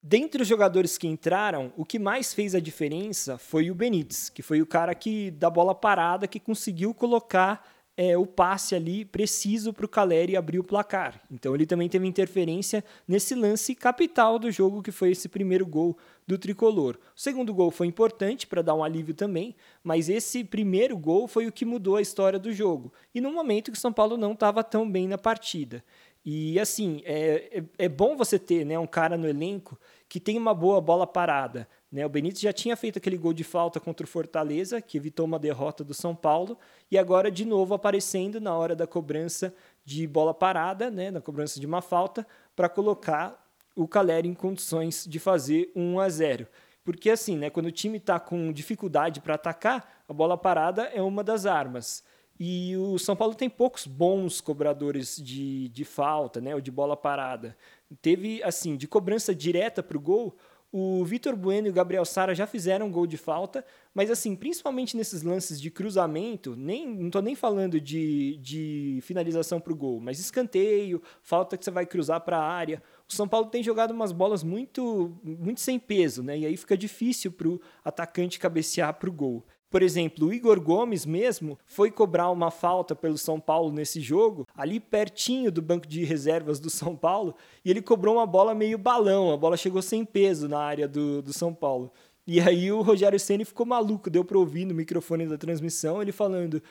Dentre 0.04 0.42
os 0.42 0.48
jogadores 0.48 0.98
que 0.98 1.08
entraram, 1.08 1.72
o 1.78 1.86
que 1.86 2.00
mais 2.00 2.34
fez 2.34 2.56
a 2.56 2.60
diferença 2.60 3.38
foi 3.38 3.70
o 3.70 3.76
Benítez, 3.76 4.30
que 4.30 4.42
foi 4.42 4.60
o 4.60 4.66
cara 4.66 4.96
que 4.96 5.30
da 5.30 5.48
bola 5.48 5.76
parada 5.76 6.28
que 6.28 6.40
conseguiu 6.40 6.92
colocar 6.92 7.64
é, 7.96 8.18
o 8.18 8.26
passe 8.26 8.74
ali 8.74 9.06
preciso 9.06 9.72
para 9.72 9.86
o 9.86 9.90
Caleri 9.90 10.36
abrir 10.36 10.58
o 10.58 10.64
placar. 10.64 11.22
Então 11.30 11.54
ele 11.54 11.68
também 11.68 11.88
teve 11.88 12.08
interferência 12.08 12.84
nesse 13.08 13.36
lance 13.36 13.76
capital 13.76 14.40
do 14.40 14.50
jogo 14.50 14.82
que 14.82 14.92
foi 14.92 15.12
esse 15.12 15.30
primeiro 15.30 15.68
gol 15.68 15.96
do 16.26 16.36
tricolor. 16.36 16.98
O 17.16 17.20
segundo 17.20 17.54
gol 17.54 17.70
foi 17.70 17.86
importante 17.86 18.48
para 18.48 18.64
dar 18.64 18.74
um 18.74 18.84
alívio 18.84 19.14
também, 19.14 19.56
mas 19.84 20.10
esse 20.10 20.44
primeiro 20.44 20.98
gol 20.98 21.28
foi 21.28 21.46
o 21.46 21.52
que 21.52 21.64
mudou 21.64 21.98
a 21.98 22.02
história 22.02 22.40
do 22.40 22.52
jogo. 22.52 22.92
E 23.14 23.22
no 23.22 23.32
momento 23.32 23.72
que 23.72 23.78
o 23.78 23.82
São 23.82 23.94
Paulo 23.94 24.18
não 24.18 24.32
estava 24.32 24.64
tão 24.64 24.90
bem 24.90 25.08
na 25.08 25.18
partida. 25.18 25.84
E 26.24 26.60
assim, 26.60 27.02
é, 27.04 27.60
é, 27.60 27.86
é, 27.86 27.90
bom 27.90 28.16
você 28.16 28.38
ter 28.38 28.64
né, 28.64 28.78
um 28.78 28.86
cara 28.86 29.18
no 29.18 29.28
elenco 29.28 29.80
que 30.08 30.20
tem 30.20 30.38
uma 30.38 30.54
boa 30.54 30.80
bola 30.80 31.08
parada. 31.08 31.68
Né? 31.92 32.06
O 32.06 32.10
Benítez 32.10 32.42
já 32.42 32.54
tinha 32.54 32.76
feito 32.78 33.00
aquele 33.00 33.18
gol 33.18 33.34
de 33.34 33.44
falta 33.44 33.80
contra 33.80 34.06
o 34.06 34.08
Fortaleza, 34.10 34.80
que 34.82 34.98
evitou 34.98 35.26
uma 35.26 35.40
derrota 35.40 35.84
do 35.84 35.94
São 35.94 36.16
Paulo, 36.16 36.58
e 36.92 36.98
agora 36.98 37.32
de 37.32 37.44
novo 37.44 37.74
aparecendo 37.74 38.40
na 38.40 38.56
hora 38.56 38.76
da 38.76 38.86
cobrança 38.86 39.54
de 39.84 40.06
bola 40.06 40.34
parada, 40.34 40.92
né, 40.92 41.10
na 41.10 41.22
cobrança 41.22 41.60
de 41.60 41.66
uma 41.66 41.82
falta, 41.82 42.28
para 42.56 42.70
colocar 42.70 43.44
o 43.76 43.88
Caleri 43.88 44.28
em 44.28 44.34
condições 44.34 45.06
de 45.08 45.18
fazer 45.18 45.72
1 45.76 46.00
a 46.00 46.10
0. 46.10 46.48
Porque 46.84 47.10
assim, 47.10 47.36
né, 47.36 47.50
quando 47.50 47.68
o 47.68 47.72
time 47.72 47.98
está 47.98 48.20
com 48.20 48.52
dificuldade 48.52 49.22
para 49.22 49.36
atacar, 49.36 50.04
a 50.08 50.14
bola 50.14 50.38
parada 50.38 50.84
é 50.94 51.02
uma 51.02 51.24
das 51.24 51.46
armas. 51.46 52.04
E 52.44 52.76
o 52.76 52.98
São 52.98 53.16
Paulo 53.16 53.36
tem 53.36 53.48
poucos 53.48 53.86
bons 53.86 54.42
cobradores 54.42 55.16
de, 55.16 55.70
de 55.70 55.86
falta, 55.86 56.42
né, 56.42 56.56
ou 56.56 56.60
de 56.60 56.72
bola 56.72 56.98
parada. 56.98 57.56
Teve, 58.02 58.42
assim, 58.42 58.76
de 58.76 58.88
cobrança 58.88 59.36
direta 59.36 59.84
para 59.84 59.96
o 59.96 60.02
gol, 60.02 60.36
o 60.72 61.06
Vitor 61.06 61.36
Bueno 61.36 61.68
e 61.68 61.70
o 61.70 61.74
Gabriel 61.74 62.04
Sara 62.04 62.34
já 62.34 62.48
fizeram 62.48 62.90
gol 62.90 63.06
de 63.06 63.16
falta, 63.16 63.64
mas 63.94 64.10
assim, 64.10 64.36
principalmente 64.36 64.98
nesses 64.98 65.22
lances 65.22 65.62
de 65.62 65.70
cruzamento, 65.70 66.56
nem, 66.56 66.88
não 66.88 67.08
estou 67.08 67.22
nem 67.22 67.36
falando 67.36 67.80
de, 67.80 68.38
de 68.38 68.98
finalização 69.04 69.62
para 69.62 69.74
o 69.74 69.76
gol, 69.76 70.00
mas 70.00 70.18
escanteio, 70.18 71.00
falta 71.22 71.56
que 71.56 71.64
você 71.64 71.70
vai 71.70 71.86
cruzar 71.86 72.22
para 72.22 72.40
a 72.40 72.44
área. 72.44 72.82
O 73.08 73.14
São 73.14 73.28
Paulo 73.28 73.52
tem 73.52 73.62
jogado 73.62 73.92
umas 73.92 74.12
bolas 74.12 74.44
muito, 74.44 75.16
muito 75.24 75.62
sem 75.62 75.78
peso, 75.78 76.24
né? 76.24 76.40
E 76.40 76.48
aí 76.48 76.58
fica 76.58 76.76
difícil 76.76 77.32
para 77.32 77.50
o 77.50 77.62
atacante 77.86 78.40
cabecear 78.40 78.96
para 78.96 79.12
o 79.12 79.14
gol. 79.14 79.46
Por 79.72 79.82
exemplo, 79.82 80.28
o 80.28 80.34
Igor 80.34 80.60
Gomes 80.60 81.06
mesmo 81.06 81.58
foi 81.66 81.90
cobrar 81.90 82.30
uma 82.30 82.52
falta 82.52 82.94
pelo 82.94 83.18
São 83.18 83.40
Paulo 83.40 83.72
nesse 83.72 84.02
jogo, 84.02 84.46
ali 84.54 84.82
pertinho 84.82 85.50
do 85.50 85.62
banco 85.62 85.88
de 85.88 86.04
reservas 86.04 86.60
do 86.60 86.70
São 86.70 86.94
Paulo, 86.94 87.34
e 87.64 87.72
ele 87.72 87.82
cobrou 87.82 88.16
uma 88.16 88.28
bola 88.28 88.54
meio 88.54 88.78
balão, 88.78 89.32
a 89.32 89.38
bola 89.38 89.56
chegou 89.56 89.82
sem 89.82 90.04
peso 90.04 90.50
na 90.50 90.60
área 90.60 90.90
do, 90.90 91.22
do 91.22 91.32
São 91.32 91.54
Paulo. 91.54 91.90
E 92.28 92.42
aí 92.42 92.70
o 92.70 92.82
Rogério 92.82 93.20
Ceni 93.20 93.46
ficou 93.46 93.66
maluco, 93.66 94.10
deu 94.10 94.26
para 94.26 94.38
ouvir 94.38 94.66
no 94.66 94.76
microfone 94.76 95.26
da 95.26 95.38
transmissão 95.38 96.02
ele 96.02 96.12
falando: 96.12 96.62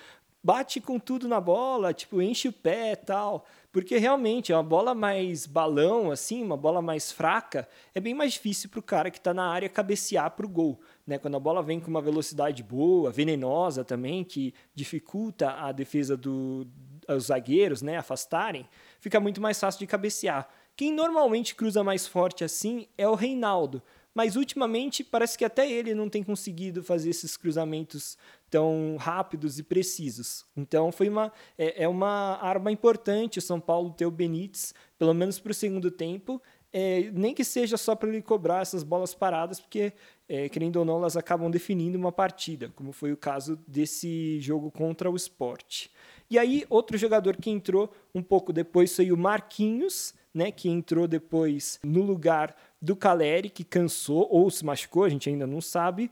bate 0.43 0.81
com 0.81 0.99
tudo 0.99 1.29
na 1.29 1.41
bola, 1.41 1.93
tipo, 1.93 2.21
enche 2.21 2.49
o 2.49 2.53
pé 2.53 2.97
tal. 2.97 3.45
Porque 3.73 3.99
realmente 3.99 4.53
é 4.53 4.57
uma 4.57 4.65
bola 4.65 4.95
mais 4.95 5.47
balão, 5.47 6.11
assim, 6.11 6.43
uma 6.43 6.57
bola 6.57 6.83
mais 6.83 7.13
fraca, 7.13 7.69
é 7.95 8.01
bem 8.01 8.15
mais 8.15 8.33
difícil 8.33 8.69
para 8.69 8.81
o 8.81 8.83
cara 8.83 9.11
que 9.11 9.19
está 9.19 9.33
na 9.33 9.47
área 9.47 9.69
cabecear 9.69 10.31
para 10.33 10.45
o 10.45 10.49
gol. 10.49 10.81
Né? 11.11 11.19
Quando 11.19 11.37
a 11.37 11.41
bola 11.41 11.61
vem 11.61 11.81
com 11.81 11.89
uma 11.89 12.01
velocidade 12.01 12.63
boa, 12.63 13.11
venenosa 13.11 13.85
também, 13.85 14.23
que 14.23 14.55
dificulta 14.73 15.51
a 15.51 15.73
defesa 15.73 16.17
dos 16.17 16.65
do, 17.09 17.19
zagueiros 17.19 17.83
né, 17.83 17.97
afastarem, 17.97 18.65
fica 19.01 19.19
muito 19.19 19.41
mais 19.41 19.59
fácil 19.59 19.81
de 19.81 19.89
cabecear. 19.89 20.49
Quem 20.77 20.93
normalmente 20.93 21.57
cruza 21.57 21.83
mais 21.83 22.07
forte 22.07 22.45
assim 22.45 22.87
é 22.97 23.09
o 23.09 23.17
Reinaldo 23.17 23.83
mas 24.13 24.35
ultimamente 24.35 25.05
parece 25.05 25.39
que 25.39 25.45
até 25.45 25.71
ele 25.71 25.95
não 25.95 26.09
tem 26.09 26.23
conseguido 26.23 26.83
fazer 26.83 27.11
esses 27.11 27.37
cruzamentos 27.37 28.19
tão 28.51 28.97
rápidos 28.99 29.59
e 29.59 29.63
precisos. 29.63 30.45
Então 30.57 30.91
foi 30.91 31.09
uma 31.09 31.33
é, 31.57 31.85
é 31.85 31.89
uma 31.89 32.37
arma 32.43 32.73
importante 32.73 33.39
o 33.39 33.43
São 33.43 33.61
Paulo 33.61 33.93
ter 33.93 34.07
o 34.07 34.11
Benítez, 34.11 34.75
pelo 34.99 35.15
menos 35.15 35.39
para 35.39 35.53
o 35.53 35.55
segundo 35.55 35.91
tempo, 35.91 36.43
é, 36.73 37.11
nem 37.13 37.35
que 37.35 37.45
seja 37.45 37.77
só 37.77 37.95
para 37.95 38.09
ele 38.09 38.23
cobrar 38.23 38.63
essas 38.63 38.83
bolas 38.83 39.15
paradas, 39.15 39.61
porque, 39.61 39.93
é, 40.29 40.49
querendo 40.49 40.77
ou 40.77 40.85
não, 40.85 40.99
elas 40.99 41.17
acabam 41.17 41.51
definindo 41.51 41.99
uma 41.99 42.13
partida, 42.13 42.71
como 42.77 42.93
foi 42.93 43.13
o 43.13 43.17
caso 43.17 43.59
desse 43.67 44.41
jogo 44.41 44.71
contra 44.71 45.11
o 45.11 45.17
Sport. 45.17 45.89
E 46.31 46.39
aí, 46.39 46.65
outro 46.71 46.97
jogador 46.97 47.37
que 47.37 47.51
entrou 47.51 47.93
um 48.15 48.23
pouco 48.23 48.53
depois 48.53 48.95
foi 48.95 49.11
o 49.11 49.17
Marquinhos, 49.17 50.15
né, 50.33 50.53
que 50.53 50.69
entrou 50.69 51.09
depois 51.09 51.81
no 51.83 52.03
lugar 52.03 52.55
do 52.81 52.95
Caleri, 52.95 53.51
que 53.51 53.65
cansou 53.65 54.29
ou 54.31 54.49
se 54.49 54.65
machucou, 54.65 55.05
a 55.05 55.09
gente 55.09 55.29
ainda 55.29 55.47
não 55.47 55.61
sabe. 55.61 56.11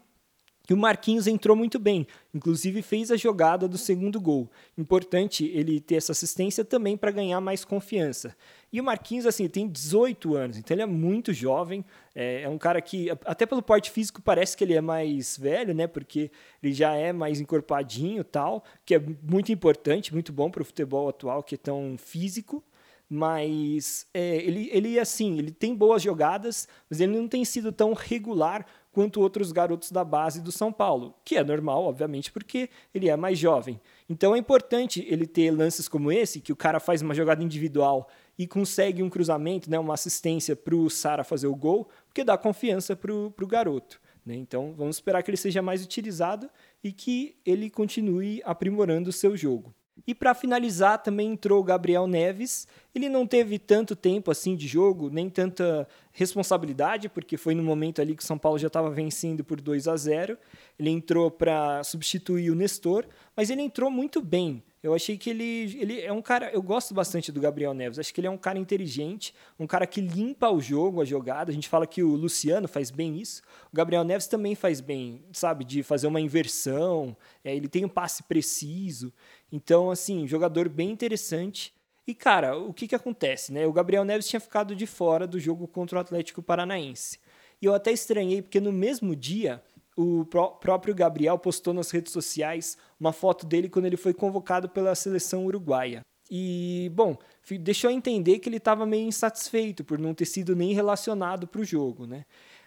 E 0.68 0.74
o 0.74 0.76
Marquinhos 0.76 1.26
entrou 1.26 1.56
muito 1.56 1.78
bem, 1.78 2.06
inclusive 2.34 2.82
fez 2.82 3.10
a 3.10 3.16
jogada 3.16 3.66
do 3.66 3.78
segundo 3.78 4.20
gol. 4.20 4.50
Importante 4.76 5.46
ele 5.46 5.80
ter 5.80 5.94
essa 5.94 6.12
assistência 6.12 6.62
também 6.62 6.94
para 6.94 7.10
ganhar 7.10 7.40
mais 7.40 7.64
confiança. 7.64 8.36
E 8.70 8.78
o 8.78 8.84
Marquinhos, 8.84 9.24
assim, 9.24 9.48
tem 9.48 9.66
18 9.66 10.34
anos, 10.36 10.58
então 10.58 10.74
ele 10.74 10.82
é 10.82 10.86
muito 10.86 11.32
jovem. 11.32 11.82
É, 12.14 12.42
é, 12.42 12.48
um 12.50 12.58
cara 12.58 12.82
que, 12.82 13.08
até 13.24 13.46
pelo 13.46 13.62
porte 13.62 13.90
físico, 13.90 14.20
parece 14.20 14.54
que 14.54 14.62
ele 14.62 14.74
é 14.74 14.80
mais 14.82 15.38
velho, 15.38 15.72
né? 15.72 15.86
Porque 15.86 16.30
ele 16.62 16.74
já 16.74 16.94
é 16.94 17.14
mais 17.14 17.40
encorpadinho 17.40 18.22
tal, 18.22 18.62
que 18.84 18.94
é 18.94 19.02
muito 19.22 19.50
importante, 19.50 20.12
muito 20.12 20.34
bom 20.34 20.50
para 20.50 20.60
o 20.60 20.66
futebol 20.66 21.08
atual, 21.08 21.42
que 21.42 21.54
é 21.54 21.58
tão 21.58 21.96
físico 21.96 22.62
mas 23.10 24.06
é, 24.12 24.36
ele, 24.36 24.68
ele 24.70 25.00
assim, 25.00 25.38
ele 25.38 25.50
tem 25.50 25.74
boas 25.74 26.02
jogadas, 26.02 26.68
mas 26.90 27.00
ele 27.00 27.16
não 27.16 27.26
tem 27.26 27.44
sido 27.44 27.72
tão 27.72 27.94
regular 27.94 28.66
quanto 28.92 29.20
outros 29.20 29.52
garotos 29.52 29.90
da 29.92 30.04
base 30.04 30.40
do 30.40 30.50
São 30.50 30.72
Paulo, 30.72 31.14
que 31.24 31.36
é 31.36 31.44
normal, 31.44 31.84
obviamente, 31.84 32.32
porque 32.32 32.70
ele 32.94 33.08
é 33.08 33.16
mais 33.16 33.38
jovem. 33.38 33.80
Então 34.08 34.34
é 34.34 34.38
importante 34.38 35.04
ele 35.08 35.26
ter 35.26 35.50
lances 35.50 35.88
como 35.88 36.10
esse, 36.10 36.40
que 36.40 36.52
o 36.52 36.56
cara 36.56 36.80
faz 36.80 37.02
uma 37.02 37.14
jogada 37.14 37.42
individual 37.42 38.08
e 38.38 38.46
consegue 38.46 39.02
um 39.02 39.10
cruzamento, 39.10 39.70
né, 39.70 39.78
uma 39.78 39.94
assistência 39.94 40.56
para 40.56 40.74
o 40.74 40.88
Sara 40.88 41.24
fazer 41.24 41.46
o 41.46 41.56
gol, 41.56 41.88
porque 42.06 42.24
dá 42.24 42.38
confiança 42.38 42.96
para 42.96 43.12
o 43.12 43.46
garoto. 43.46 44.00
Né? 44.24 44.36
Então 44.36 44.74
vamos 44.76 44.96
esperar 44.96 45.22
que 45.22 45.30
ele 45.30 45.36
seja 45.36 45.62
mais 45.62 45.82
utilizado 45.84 46.50
e 46.82 46.92
que 46.92 47.36
ele 47.44 47.70
continue 47.70 48.42
aprimorando 48.44 49.10
o 49.10 49.12
seu 49.12 49.36
jogo. 49.36 49.74
E 50.08 50.14
para 50.14 50.32
finalizar, 50.32 51.02
também 51.02 51.32
entrou 51.32 51.60
o 51.60 51.62
Gabriel 51.62 52.06
Neves. 52.06 52.66
Ele 52.94 53.10
não 53.10 53.26
teve 53.26 53.58
tanto 53.58 53.94
tempo 53.94 54.30
assim 54.30 54.56
de 54.56 54.66
jogo, 54.66 55.10
nem 55.10 55.28
tanta 55.28 55.86
responsabilidade, 56.12 57.10
porque 57.10 57.36
foi 57.36 57.54
no 57.54 57.62
momento 57.62 58.00
ali 58.00 58.16
que 58.16 58.22
o 58.22 58.26
São 58.26 58.38
Paulo 58.38 58.58
já 58.58 58.68
estava 58.68 58.88
vencendo 58.88 59.44
por 59.44 59.60
2 59.60 59.86
a 59.86 59.94
0. 59.94 60.38
Ele 60.78 60.88
entrou 60.88 61.30
para 61.30 61.84
substituir 61.84 62.50
o 62.50 62.54
Nestor, 62.54 63.04
mas 63.36 63.50
ele 63.50 63.60
entrou 63.60 63.90
muito 63.90 64.22
bem. 64.22 64.62
Eu 64.82 64.94
achei 64.94 65.18
que 65.18 65.30
ele, 65.30 65.76
ele 65.80 66.00
é 66.00 66.12
um 66.12 66.22
cara. 66.22 66.50
Eu 66.52 66.62
gosto 66.62 66.94
bastante 66.94 67.32
do 67.32 67.40
Gabriel 67.40 67.74
Neves. 67.74 67.98
Acho 67.98 68.14
que 68.14 68.20
ele 68.20 68.28
é 68.28 68.30
um 68.30 68.38
cara 68.38 68.58
inteligente, 68.58 69.34
um 69.58 69.66
cara 69.66 69.86
que 69.86 70.00
limpa 70.00 70.48
o 70.50 70.60
jogo, 70.60 71.02
a 71.02 71.04
jogada. 71.04 71.50
A 71.50 71.54
gente 71.54 71.68
fala 71.68 71.86
que 71.86 72.02
o 72.02 72.14
Luciano 72.14 72.68
faz 72.68 72.90
bem 72.90 73.18
isso. 73.18 73.42
O 73.72 73.76
Gabriel 73.76 74.04
Neves 74.04 74.28
também 74.28 74.54
faz 74.54 74.80
bem, 74.80 75.24
sabe? 75.32 75.64
De 75.64 75.82
fazer 75.82 76.06
uma 76.06 76.20
inversão. 76.20 77.16
É, 77.44 77.54
ele 77.54 77.68
tem 77.68 77.84
um 77.84 77.88
passe 77.88 78.22
preciso. 78.22 79.12
Então, 79.50 79.90
assim, 79.90 80.26
jogador 80.28 80.68
bem 80.68 80.90
interessante. 80.90 81.74
E, 82.06 82.14
cara, 82.14 82.56
o 82.56 82.72
que, 82.72 82.88
que 82.88 82.94
acontece, 82.94 83.52
né? 83.52 83.66
O 83.66 83.72
Gabriel 83.72 84.04
Neves 84.04 84.28
tinha 84.28 84.40
ficado 84.40 84.74
de 84.74 84.86
fora 84.86 85.26
do 85.26 85.38
jogo 85.40 85.66
contra 85.66 85.98
o 85.98 86.00
Atlético 86.00 86.40
Paranaense. 86.40 87.18
E 87.60 87.66
eu 87.66 87.74
até 87.74 87.90
estranhei, 87.90 88.40
porque 88.40 88.60
no 88.60 88.72
mesmo 88.72 89.16
dia 89.16 89.62
o 89.98 90.24
pró 90.26 90.50
próprio 90.50 90.94
Gabriel 90.94 91.36
postou 91.36 91.74
nas 91.74 91.90
redes 91.90 92.12
sociais 92.12 92.78
uma 93.00 93.12
foto 93.12 93.44
dele 93.44 93.68
quando 93.68 93.86
ele 93.86 93.96
foi 93.96 94.14
convocado 94.14 94.68
pela 94.68 94.94
seleção 94.94 95.44
uruguaia. 95.44 96.02
E, 96.30 96.88
bom, 96.94 97.18
deixou 97.60 97.90
entender 97.90 98.38
que 98.38 98.48
ele 98.48 98.58
estava 98.58 98.86
meio 98.86 99.08
insatisfeito 99.08 99.82
por 99.82 99.98
não 99.98 100.14
ter 100.14 100.26
sido 100.26 100.54
nem 100.54 100.72
relacionado 100.72 101.48
para 101.48 101.60
o 101.60 101.64
jogo, 101.64 102.06
né? 102.06 102.26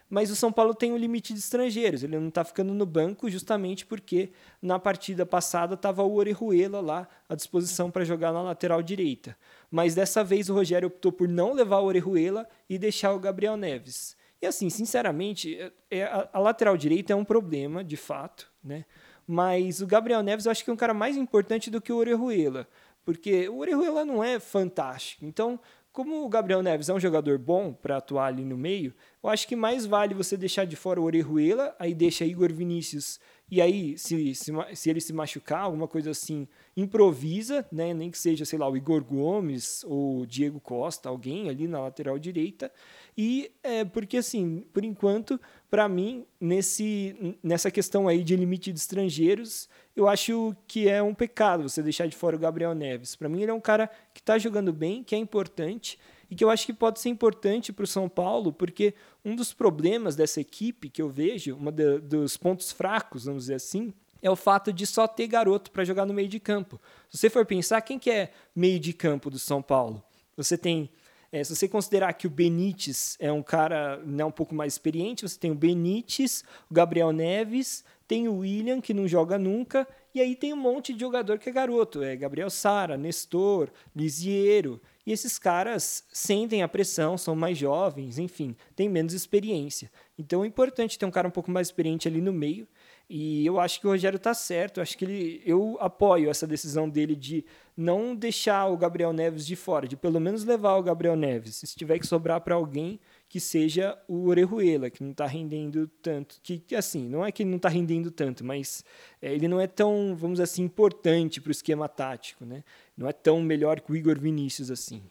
Mas 0.10 0.30
o 0.30 0.36
São 0.36 0.52
Paulo 0.52 0.74
tem 0.74 0.92
um 0.92 0.98
limite 0.98 1.32
de 1.32 1.40
estrangeiros, 1.40 2.04
ele 2.04 2.20
não 2.20 2.28
está 2.28 2.44
ficando 2.44 2.74
no 2.74 2.86
banco 2.86 3.30
justamente 3.30 3.86
porque 3.86 4.34
na 4.62 4.78
partida 4.78 5.26
passada 5.26 5.76
estava 5.76 6.04
o 6.04 6.16
Orejuela 6.16 6.82
lá 6.82 7.08
à 7.30 7.36
disposição 7.36 7.90
para 7.90 8.04
jogar 8.04 8.34
na 8.34 8.42
lateral 8.42 8.84
direita. 8.84 9.38
Mas 9.70 9.96
dessa 9.96 10.22
vez 10.22 10.50
o 10.50 10.54
Rogério 10.54 10.88
optou 10.88 11.14
por 11.14 11.30
não 11.30 11.54
levar 11.54 11.80
o 11.80 11.86
Orejuela 11.86 12.46
e 12.70 12.78
deixar 12.78 13.14
o 13.14 13.20
Gabriel 13.20 13.56
Neves. 13.56 14.20
E 14.42 14.48
assim, 14.48 14.70
sinceramente, 14.70 15.56
é, 15.56 15.72
é, 15.90 16.04
a, 16.04 16.30
a 16.34 16.40
lateral 16.40 16.76
direita 16.76 17.14
é 17.14 17.16
um 17.16 17.24
problema, 17.24 17.84
de 17.84 17.96
fato, 17.96 18.52
né? 18.64 18.86
Mas 19.28 19.82
o 19.82 19.88
Gabriel 19.88 20.24
Neves 20.24 20.46
eu 20.46 20.52
acho 20.52 20.64
que 20.64 20.70
é 20.70 20.74
um 20.74 20.78
cara 20.78 20.94
mais 20.94 21.16
importante 21.16 21.70
do 21.70 21.80
que 21.80 21.94
o 21.94 21.98
Orejuela, 21.98 22.68
porque 23.06 23.48
o 23.48 23.60
Orejuela 23.60 24.04
não 24.04 24.24
é 24.24 24.40
fantástico. 24.40 25.24
Então, 25.26 25.60
como 25.92 26.26
o 26.26 26.30
Gabriel 26.30 26.64
Neves 26.64 26.90
é 26.90 26.94
um 26.94 27.00
jogador 27.00 27.38
bom 27.38 27.72
para 27.72 27.98
atuar 27.98 28.28
ali 28.28 28.44
no 28.44 28.58
meio, 28.58 28.94
eu 29.24 29.30
acho 29.30 29.48
que 29.48 29.56
mais 29.56 29.86
vale 29.86 30.16
você 30.16 30.36
deixar 30.36 30.66
de 30.66 30.76
fora 30.76 31.00
o 31.00 31.04
Orejuela, 31.04 31.76
aí 31.78 31.94
deixa 31.94 32.26
Igor 32.26 32.52
Vinícius 32.52 33.20
e 33.52 33.60
aí, 33.60 33.98
se, 33.98 34.34
se, 34.34 34.54
se, 34.74 34.90
ele 34.90 35.02
se 35.02 35.12
machucar, 35.12 35.64
alguma 35.64 35.86
coisa 35.86 36.12
assim, 36.12 36.48
improvisa, 36.76 37.68
né? 37.70 37.94
nem 37.94 38.10
que 38.10 38.18
seja, 38.18 38.46
sei 38.46 38.58
lá, 38.58 38.70
o 38.70 38.78
Igor 38.78 39.04
Gomes 39.04 39.84
ou 39.84 40.26
Diego 40.26 40.62
Costa, 40.62 41.10
alguém 41.10 41.50
ali 41.50 41.68
na 41.68 41.82
lateral 41.82 42.18
direita. 42.18 42.72
E 43.18 43.52
é, 43.62 43.84
porque, 43.84 44.18
assim, 44.18 44.66
por 44.74 44.86
enquanto, 44.86 45.40
para 45.70 45.88
mim, 45.88 46.26
nesse, 46.40 47.38
nessa 47.44 47.70
questão 47.70 48.08
aí 48.08 48.24
de 48.24 48.36
limite 48.36 48.72
de 48.72 48.80
estrangeiros, 48.80 49.70
eu 49.96 50.08
acho 50.08 50.56
que 50.68 50.88
é 50.88 51.04
um 51.04 51.14
pecado 51.14 51.68
você 51.68 51.84
deixar 51.84 52.08
de 52.08 52.16
fora 52.16 52.36
o 52.36 52.40
Gabriel 52.40 52.74
Neves. 52.74 53.16
Para 53.16 53.30
mim, 53.30 53.42
ele 53.42 53.52
é 53.52 53.54
um 53.54 53.62
cara 53.62 53.90
que 54.14 54.22
está 54.22 54.38
jogando 54.38 54.72
bem, 54.72 55.04
que 55.04 55.14
é 55.14 55.18
importante 55.18 56.00
e 56.30 56.36
que 56.36 56.44
eu 56.44 56.50
acho 56.50 56.66
que 56.66 56.74
pode 56.74 57.00
ser 57.02 57.10
importante 57.10 57.74
para 57.74 57.84
o 57.84 57.88
São 57.88 58.08
Paulo, 58.08 58.54
porque 58.54 58.94
um 59.24 59.36
dos 59.36 59.54
problemas 59.54 60.16
dessa 60.16 60.40
equipe 60.40 60.90
que 60.90 61.02
eu 61.02 61.10
vejo, 61.10 61.58
um 61.58 62.00
dos 62.02 62.38
pontos 62.38 62.72
fracos, 62.72 63.26
vamos 63.26 63.44
dizer 63.44 63.56
assim, 63.56 63.94
é 64.22 64.32
o 64.32 64.36
fato 64.36 64.72
de 64.72 64.88
só 64.88 65.08
ter 65.08 65.28
garoto 65.28 65.72
para 65.72 65.84
jogar 65.84 66.06
no 66.06 66.14
meio 66.14 66.30
de 66.30 66.40
campo. 66.40 66.80
Se 67.10 67.18
você 67.18 67.30
for 67.30 67.46
pensar, 67.46 67.82
quem 67.82 68.00
que 68.00 68.10
é 68.10 68.32
meio 68.56 68.80
de 68.80 68.94
campo 68.94 69.30
do 69.30 69.38
São 69.38 69.62
Paulo? 69.62 70.02
Você 70.38 70.58
tem 70.58 70.90
é, 71.32 71.44
se 71.44 71.56
você 71.56 71.68
considerar 71.68 72.14
que 72.14 72.28
o 72.28 72.30
Benítez 72.30 73.16
é 73.20 73.32
um 73.32 73.42
cara 73.42 73.98
né, 74.06 74.26
um 74.26 74.32
pouco 74.32 74.54
mais 74.54 74.74
experiente, 74.74 75.28
você 75.28 75.40
tem 75.40 75.50
o 75.50 75.56
Benítez, 75.56 76.44
o 76.70 76.74
Gabriel 76.74 77.12
Neves, 77.14 77.86
tem 78.06 78.28
o 78.28 78.40
William, 78.40 78.82
que 78.82 78.94
não 78.94 79.08
joga 79.08 79.38
nunca, 79.38 79.88
e 80.14 80.20
aí 80.20 80.36
tem 80.36 80.54
um 80.54 80.58
monte 80.58 80.94
de 80.94 81.00
jogador 81.00 81.40
que 81.40 81.48
é 81.48 81.52
garoto. 81.54 82.04
É 82.04 82.18
Gabriel 82.18 82.50
Sara, 82.50 82.98
Nestor, 82.98 83.70
Lisiero. 83.96 84.82
E 85.06 85.14
esses 85.14 85.40
caras 85.40 86.04
sentem 86.12 86.62
a 86.62 86.68
pressão, 86.68 87.18
são 87.18 87.34
mais 87.34 87.58
jovens, 87.58 88.20
enfim, 88.20 88.56
têm 88.76 88.90
menos 88.90 89.14
experiência. 89.14 89.90
Então 90.20 90.44
é 90.44 90.48
importante 90.48 91.00
ter 91.00 91.06
um 91.06 91.12
cara 91.12 91.28
um 91.28 91.32
pouco 91.32 91.50
mais 91.50 91.68
experiente 91.68 92.08
ali 92.08 92.20
no 92.20 92.34
meio. 92.34 92.68
E 93.14 93.46
eu 93.46 93.60
acho 93.60 93.82
que 93.82 93.86
o 93.86 93.90
Rogério 93.90 94.16
está 94.16 94.34
certo. 94.34 94.78
Eu 94.78 94.84
acho 94.84 94.98
que 94.98 95.04
ele, 95.04 95.44
eu 95.46 95.76
apoio 95.82 96.30
essa 96.30 96.48
decisão 96.48 96.88
dele 96.88 97.14
de 97.14 97.44
não 97.76 98.16
deixar 98.16 98.68
o 98.68 98.78
Gabriel 98.78 99.12
Neves 99.12 99.46
de 99.46 99.54
fora, 99.54 99.86
de 99.86 99.98
pelo 99.98 100.18
menos 100.18 100.46
levar 100.46 100.78
o 100.78 100.84
Gabriel 100.84 101.18
Neves. 101.18 101.58
Se 101.58 101.76
tiver 101.76 102.00
que 102.00 102.08
sobrar 102.08 102.40
para 102.40 102.56
alguém, 102.56 103.02
que 103.28 103.38
seja 103.38 104.02
o 104.08 104.30
Orejuela, 104.30 104.90
que 104.90 105.04
não 105.04 105.12
está 105.12 105.26
rendendo 105.26 105.88
tanto. 106.02 106.40
Que, 106.42 106.64
assim, 106.74 107.10
não 107.10 107.26
é 107.26 107.34
que 107.34 107.44
ele 107.44 107.50
não 107.50 107.58
está 107.58 107.68
rendendo 107.68 108.12
tanto, 108.12 108.46
mas 108.46 108.86
é, 109.22 109.34
ele 109.34 109.50
não 109.50 109.60
é 109.60 109.68
tão, 109.68 110.16
vamos 110.16 110.36
dizer 110.36 110.44
assim, 110.44 110.64
importante 110.64 111.42
para 111.42 111.50
o 111.50 111.52
esquema 111.52 111.90
tático. 111.90 112.46
Né? 112.46 112.64
Não 112.96 113.10
é 113.10 113.12
tão 113.12 113.42
melhor 113.42 113.82
que 113.82 113.92
o 113.92 113.96
Igor 113.98 114.18
Vinícius 114.18 114.72
assim. 114.72 115.04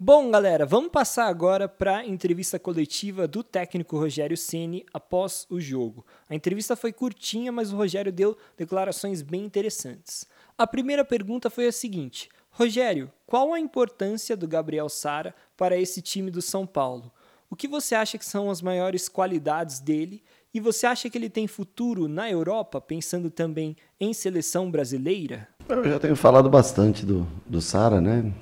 Bom, 0.00 0.30
galera, 0.30 0.64
vamos 0.64 0.92
passar 0.92 1.26
agora 1.26 1.68
para 1.68 1.96
a 1.96 2.06
entrevista 2.06 2.56
coletiva 2.56 3.26
do 3.26 3.42
técnico 3.42 3.98
Rogério 3.98 4.36
Ceni 4.36 4.86
após 4.94 5.44
o 5.50 5.60
jogo. 5.60 6.06
A 6.30 6.36
entrevista 6.36 6.76
foi 6.76 6.92
curtinha, 6.92 7.50
mas 7.50 7.72
o 7.72 7.76
Rogério 7.76 8.12
deu 8.12 8.38
declarações 8.56 9.22
bem 9.22 9.44
interessantes. 9.44 10.24
A 10.56 10.68
primeira 10.68 11.04
pergunta 11.04 11.50
foi 11.50 11.66
a 11.66 11.72
seguinte: 11.72 12.28
Rogério, 12.48 13.10
qual 13.26 13.52
a 13.52 13.58
importância 13.58 14.36
do 14.36 14.46
Gabriel 14.46 14.88
Sara 14.88 15.34
para 15.56 15.76
esse 15.76 16.00
time 16.00 16.30
do 16.30 16.40
São 16.40 16.64
Paulo? 16.64 17.10
O 17.50 17.56
que 17.56 17.66
você 17.66 17.96
acha 17.96 18.16
que 18.16 18.24
são 18.24 18.50
as 18.50 18.62
maiores 18.62 19.08
qualidades 19.08 19.80
dele? 19.80 20.22
E 20.54 20.60
você 20.60 20.86
acha 20.86 21.10
que 21.10 21.18
ele 21.18 21.28
tem 21.28 21.48
futuro 21.48 22.06
na 22.06 22.30
Europa, 22.30 22.80
pensando 22.80 23.32
também 23.32 23.76
em 23.98 24.14
seleção 24.14 24.70
brasileira? 24.70 25.48
Eu 25.68 25.84
já 25.84 25.98
tenho 25.98 26.14
falado 26.14 26.48
bastante 26.48 27.04
do, 27.04 27.26
do 27.44 27.60
Sara, 27.60 28.00
né? 28.00 28.32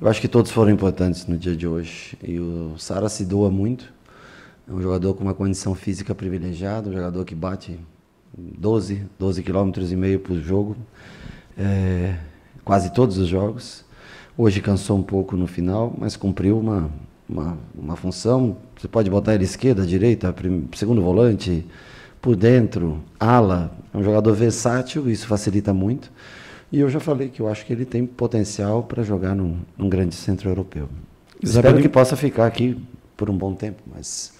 Eu 0.00 0.06
acho 0.06 0.20
que 0.20 0.28
todos 0.28 0.52
foram 0.52 0.70
importantes 0.70 1.26
no 1.26 1.36
dia 1.36 1.56
de 1.56 1.66
hoje. 1.66 2.16
E 2.22 2.38
o 2.38 2.78
Sara 2.78 3.08
se 3.08 3.24
doa 3.24 3.50
muito. 3.50 3.92
É 4.68 4.72
um 4.72 4.80
jogador 4.80 5.12
com 5.14 5.24
uma 5.24 5.34
condição 5.34 5.74
física 5.74 6.14
privilegiada, 6.14 6.88
um 6.88 6.92
jogador 6.92 7.24
que 7.24 7.34
bate 7.34 7.80
12, 8.32 9.06
12 9.18 9.42
quilômetros 9.42 9.90
e 9.90 9.96
meio 9.96 10.20
por 10.20 10.36
jogo, 10.36 10.76
é, 11.58 12.16
quase 12.64 12.92
todos 12.92 13.18
os 13.18 13.26
jogos. 13.26 13.84
Hoje 14.36 14.60
cansou 14.60 14.96
um 14.96 15.02
pouco 15.02 15.36
no 15.36 15.48
final, 15.48 15.92
mas 15.98 16.16
cumpriu 16.16 16.60
uma, 16.60 16.88
uma, 17.28 17.58
uma 17.74 17.96
função. 17.96 18.56
Você 18.78 18.86
pode 18.86 19.10
botar 19.10 19.34
ele 19.34 19.42
esquerda, 19.42 19.84
direita, 19.84 20.32
segundo 20.76 21.02
volante, 21.02 21.66
por 22.22 22.36
dentro, 22.36 23.02
ala. 23.18 23.76
É 23.92 23.98
um 23.98 24.04
jogador 24.04 24.32
versátil, 24.32 25.10
isso 25.10 25.26
facilita 25.26 25.74
muito. 25.74 26.08
E 26.70 26.80
eu 26.80 26.90
já 26.90 27.00
falei 27.00 27.30
que 27.30 27.40
eu 27.40 27.48
acho 27.48 27.64
que 27.64 27.72
ele 27.72 27.86
tem 27.86 28.06
potencial 28.06 28.82
para 28.82 29.02
jogar 29.02 29.34
num, 29.34 29.60
num, 29.76 29.88
grande 29.88 30.14
centro 30.14 30.50
europeu. 30.50 30.88
Espero 31.42 31.80
que 31.80 31.88
possa 31.88 32.16
ficar 32.16 32.46
aqui 32.46 32.78
por 33.16 33.30
um 33.30 33.36
bom 33.36 33.54
tempo, 33.54 33.82
mas, 33.86 34.34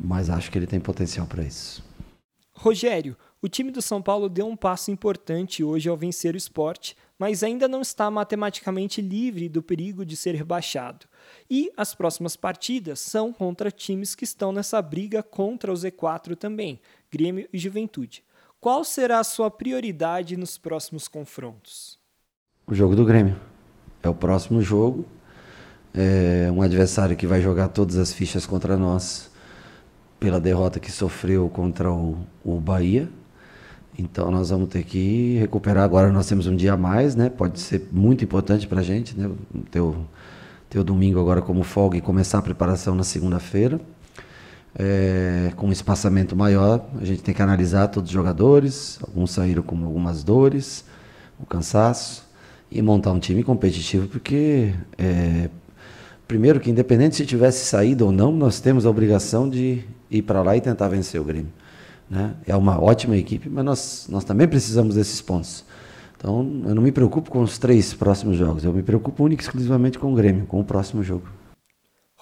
mas 0.00 0.30
acho 0.30 0.50
que 0.50 0.58
ele 0.58 0.66
tem 0.66 0.80
potencial 0.80 1.26
para 1.26 1.42
isso. 1.42 1.84
Rogério, 2.54 3.14
o 3.42 3.48
time 3.48 3.70
do 3.70 3.82
São 3.82 4.00
Paulo 4.00 4.30
deu 4.30 4.46
um 4.46 4.56
passo 4.56 4.90
importante 4.90 5.62
hoje 5.62 5.90
ao 5.90 5.96
vencer 5.96 6.34
o 6.34 6.38
esporte, 6.38 6.96
mas 7.18 7.42
ainda 7.42 7.68
não 7.68 7.82
está 7.82 8.10
matematicamente 8.10 9.02
livre 9.02 9.48
do 9.48 9.62
perigo 9.62 10.06
de 10.06 10.16
ser 10.16 10.34
rebaixado. 10.34 11.06
E 11.50 11.70
as 11.76 11.94
próximas 11.94 12.34
partidas 12.34 12.98
são 13.00 13.30
contra 13.30 13.70
times 13.70 14.14
que 14.14 14.24
estão 14.24 14.52
nessa 14.52 14.80
briga 14.80 15.22
contra 15.22 15.70
o 15.70 15.74
Z4 15.74 16.34
também, 16.34 16.80
Grêmio 17.10 17.46
e 17.52 17.58
Juventude. 17.58 18.24
Qual 18.66 18.82
será 18.82 19.20
a 19.20 19.22
sua 19.22 19.48
prioridade 19.48 20.36
nos 20.36 20.58
próximos 20.58 21.06
confrontos? 21.06 22.00
O 22.66 22.74
jogo 22.74 22.96
do 22.96 23.04
Grêmio. 23.04 23.36
É 24.02 24.08
o 24.08 24.12
próximo 24.12 24.60
jogo. 24.60 25.04
É 25.94 26.50
um 26.50 26.60
adversário 26.60 27.16
que 27.16 27.28
vai 27.28 27.40
jogar 27.40 27.68
todas 27.68 27.96
as 27.96 28.12
fichas 28.12 28.44
contra 28.44 28.76
nós 28.76 29.30
pela 30.18 30.40
derrota 30.40 30.80
que 30.80 30.90
sofreu 30.90 31.48
contra 31.48 31.92
o, 31.92 32.18
o 32.44 32.58
Bahia. 32.58 33.08
Então 33.96 34.32
nós 34.32 34.50
vamos 34.50 34.68
ter 34.68 34.82
que 34.82 35.36
recuperar. 35.38 35.84
Agora 35.84 36.10
nós 36.10 36.26
temos 36.26 36.48
um 36.48 36.56
dia 36.56 36.72
a 36.72 36.76
mais, 36.76 37.14
né? 37.14 37.30
Pode 37.30 37.60
ser 37.60 37.88
muito 37.92 38.24
importante 38.24 38.66
para 38.66 38.80
a 38.80 38.82
gente, 38.82 39.16
né? 39.16 39.30
Ter 39.70 39.78
o, 39.78 40.04
ter 40.68 40.80
o 40.80 40.82
domingo 40.82 41.20
agora 41.20 41.40
como 41.40 41.62
folga 41.62 41.98
e 41.98 42.00
começar 42.00 42.38
a 42.38 42.42
preparação 42.42 42.96
na 42.96 43.04
segunda-feira 43.04 43.80
é, 44.78 45.52
com 45.56 45.68
um 45.68 45.72
espaçamento 45.72 46.36
maior. 46.36 46.86
A 47.00 47.04
gente 47.04 47.22
tem 47.22 47.34
que 47.34 47.42
analisar 47.42 47.88
todos 47.88 48.10
os 48.10 48.14
jogadores, 48.14 48.98
alguns 49.02 49.30
saíram 49.30 49.62
com 49.62 49.76
algumas 49.84 50.22
dores, 50.22 50.84
o 51.40 51.46
cansaço, 51.46 52.24
e 52.70 52.82
montar 52.82 53.12
um 53.12 53.18
time 53.18 53.42
competitivo, 53.42 54.08
porque 54.08 54.74
é, 54.98 55.48
primeiro 56.26 56.60
que 56.60 56.70
independente 56.70 57.16
se 57.16 57.24
tivesse 57.24 57.64
saído 57.64 58.06
ou 58.06 58.12
não, 58.12 58.32
nós 58.32 58.60
temos 58.60 58.84
a 58.84 58.90
obrigação 58.90 59.48
de 59.48 59.84
ir 60.10 60.22
para 60.22 60.42
lá 60.42 60.56
e 60.56 60.60
tentar 60.60 60.88
vencer 60.88 61.20
o 61.20 61.24
Grêmio. 61.24 61.52
Né? 62.10 62.34
É 62.46 62.54
uma 62.54 62.80
ótima 62.80 63.16
equipe, 63.16 63.48
mas 63.48 63.64
nós, 63.64 64.06
nós 64.10 64.24
também 64.24 64.46
precisamos 64.46 64.94
desses 64.94 65.20
pontos. 65.20 65.64
Então, 66.16 66.62
eu 66.66 66.74
não 66.74 66.82
me 66.82 66.90
preocupo 66.90 67.30
com 67.30 67.40
os 67.42 67.58
três 67.58 67.92
próximos 67.94 68.36
jogos, 68.36 68.64
eu 68.64 68.72
me 68.72 68.82
preocupo 68.82 69.24
única 69.24 69.42
e 69.42 69.44
exclusivamente 69.44 69.98
com 69.98 70.12
o 70.12 70.14
Grêmio, 70.14 70.46
com 70.46 70.60
o 70.60 70.64
próximo 70.64 71.02
jogo. 71.02 71.26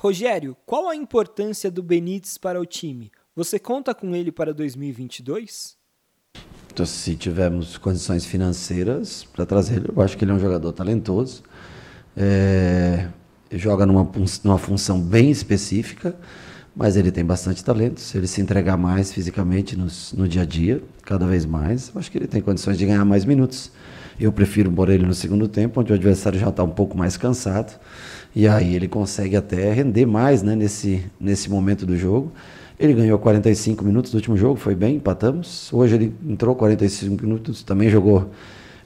Rogério, 0.05 0.55
qual 0.67 0.91
a 0.91 0.95
importância 0.95 1.71
do 1.71 1.83
Benítez 1.83 2.37
para 2.37 2.61
o 2.61 2.67
time? 2.67 3.11
Você 3.35 3.59
conta 3.59 3.95
com 3.95 4.15
ele 4.15 4.31
para 4.31 4.53
2022? 4.53 5.79
Então, 6.71 6.85
se 6.85 7.17
tivermos 7.17 7.79
condições 7.79 8.27
financeiras 8.27 9.25
para 9.25 9.47
trazer 9.47 9.77
ele, 9.77 9.89
eu 9.97 10.03
acho 10.03 10.19
que 10.19 10.23
ele 10.23 10.33
é 10.33 10.35
um 10.35 10.39
jogador 10.39 10.71
talentoso. 10.73 11.43
É, 12.15 13.09
joga 13.51 13.87
numa, 13.87 14.07
numa 14.45 14.59
função 14.59 15.01
bem 15.01 15.31
específica, 15.31 16.15
mas 16.77 16.99
ele 16.99 17.11
tem 17.11 17.25
bastante 17.25 17.65
talento. 17.65 17.99
Se 17.99 18.19
ele 18.19 18.27
se 18.27 18.43
entregar 18.43 18.77
mais 18.77 19.11
fisicamente 19.11 19.75
no, 19.75 19.87
no 20.19 20.29
dia 20.29 20.43
a 20.43 20.45
dia, 20.45 20.83
cada 21.03 21.27
vez 21.27 21.47
mais, 21.47 21.91
eu 21.95 21.99
acho 21.99 22.11
que 22.11 22.19
ele 22.19 22.27
tem 22.27 22.43
condições 22.43 22.77
de 22.77 22.85
ganhar 22.85 23.07
mais 23.07 23.25
minutos. 23.25 23.73
Eu 24.21 24.31
prefiro 24.31 24.71
pôr 24.71 24.91
ele 24.91 25.07
no 25.07 25.15
segundo 25.15 25.49
tempo, 25.49 25.81
onde 25.81 25.93
o 25.93 25.95
adversário 25.95 26.39
já 26.39 26.51
está 26.51 26.63
um 26.63 26.69
pouco 26.69 26.95
mais 26.95 27.17
cansado. 27.17 27.81
E 28.35 28.49
aí 28.49 28.75
ele 28.75 28.89
consegue 28.89 29.37
até 29.37 29.73
render 29.73 30.07
mais 30.07 30.43
né, 30.43 30.57
nesse, 30.57 31.05
nesse 31.21 31.49
momento 31.49 31.87
do 31.87 31.97
jogo. 31.97 32.33
Ele 32.79 32.93
ganhou 32.93 33.19
45 33.19 33.85
minutos 33.85 34.11
do 34.11 34.17
último 34.17 34.37
jogo, 34.37 34.57
foi 34.57 34.75
bem, 34.75 34.97
empatamos. 34.97 35.73
Hoje 35.73 35.95
ele 35.95 36.15
entrou 36.29 36.57
45 36.57 37.23
minutos, 37.23 37.63
também 37.63 37.89
jogou 37.89 38.31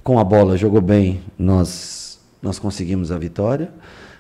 com 0.05 0.19
a 0.19 0.25
bola, 0.25 0.57
jogou 0.57 0.83
bem, 0.83 1.23
nós, 1.39 2.21
nós 2.43 2.59
conseguimos 2.59 3.11
a 3.11 3.17
vitória. 3.17 3.71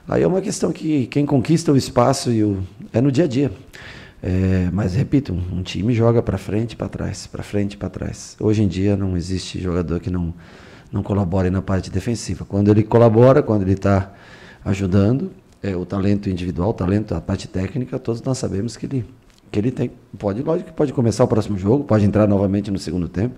Aí 0.08 0.22
é 0.22 0.26
uma 0.26 0.40
questão 0.40 0.72
que 0.72 1.06
quem 1.08 1.26
conquista 1.26 1.70
o 1.70 1.76
espaço 1.76 2.32
e 2.32 2.42
o, 2.42 2.62
é 2.92 3.00
no 3.00 3.12
dia 3.12 3.24
a 3.24 3.28
dia. 3.28 3.52
É, 4.22 4.70
mas 4.72 4.94
repito, 4.94 5.34
um, 5.34 5.58
um 5.58 5.62
time 5.62 5.94
joga 5.94 6.22
para 6.22 6.38
frente, 6.38 6.74
para 6.74 6.88
trás, 6.88 7.26
para 7.26 7.42
frente, 7.42 7.76
para 7.76 7.90
trás. 7.90 8.34
Hoje 8.40 8.62
em 8.62 8.68
dia 8.68 8.96
não 8.96 9.16
existe 9.16 9.60
jogador 9.60 10.00
que 10.00 10.10
não 10.10 10.32
não 10.90 11.02
colabore 11.02 11.50
na 11.50 11.60
parte 11.60 11.90
defensiva. 11.90 12.46
Quando 12.46 12.70
ele 12.70 12.82
colabora, 12.82 13.42
quando 13.42 13.60
ele 13.60 13.74
está 13.74 14.10
ajudando, 14.68 15.30
é, 15.62 15.74
o 15.74 15.84
talento 15.84 16.28
individual, 16.28 16.70
o 16.70 16.74
talento, 16.74 17.14
a 17.14 17.20
parte 17.20 17.48
técnica, 17.48 17.98
todos 17.98 18.22
nós 18.22 18.38
sabemos 18.38 18.76
que 18.76 18.86
ele, 18.86 19.04
que 19.50 19.58
ele 19.58 19.70
tem. 19.70 19.90
Pode, 20.18 20.42
lógico 20.42 20.70
que 20.70 20.76
pode 20.76 20.92
começar 20.92 21.24
o 21.24 21.28
próximo 21.28 21.56
jogo, 21.56 21.84
pode 21.84 22.04
entrar 22.04 22.28
novamente 22.28 22.70
no 22.70 22.78
segundo 22.78 23.08
tempo. 23.08 23.34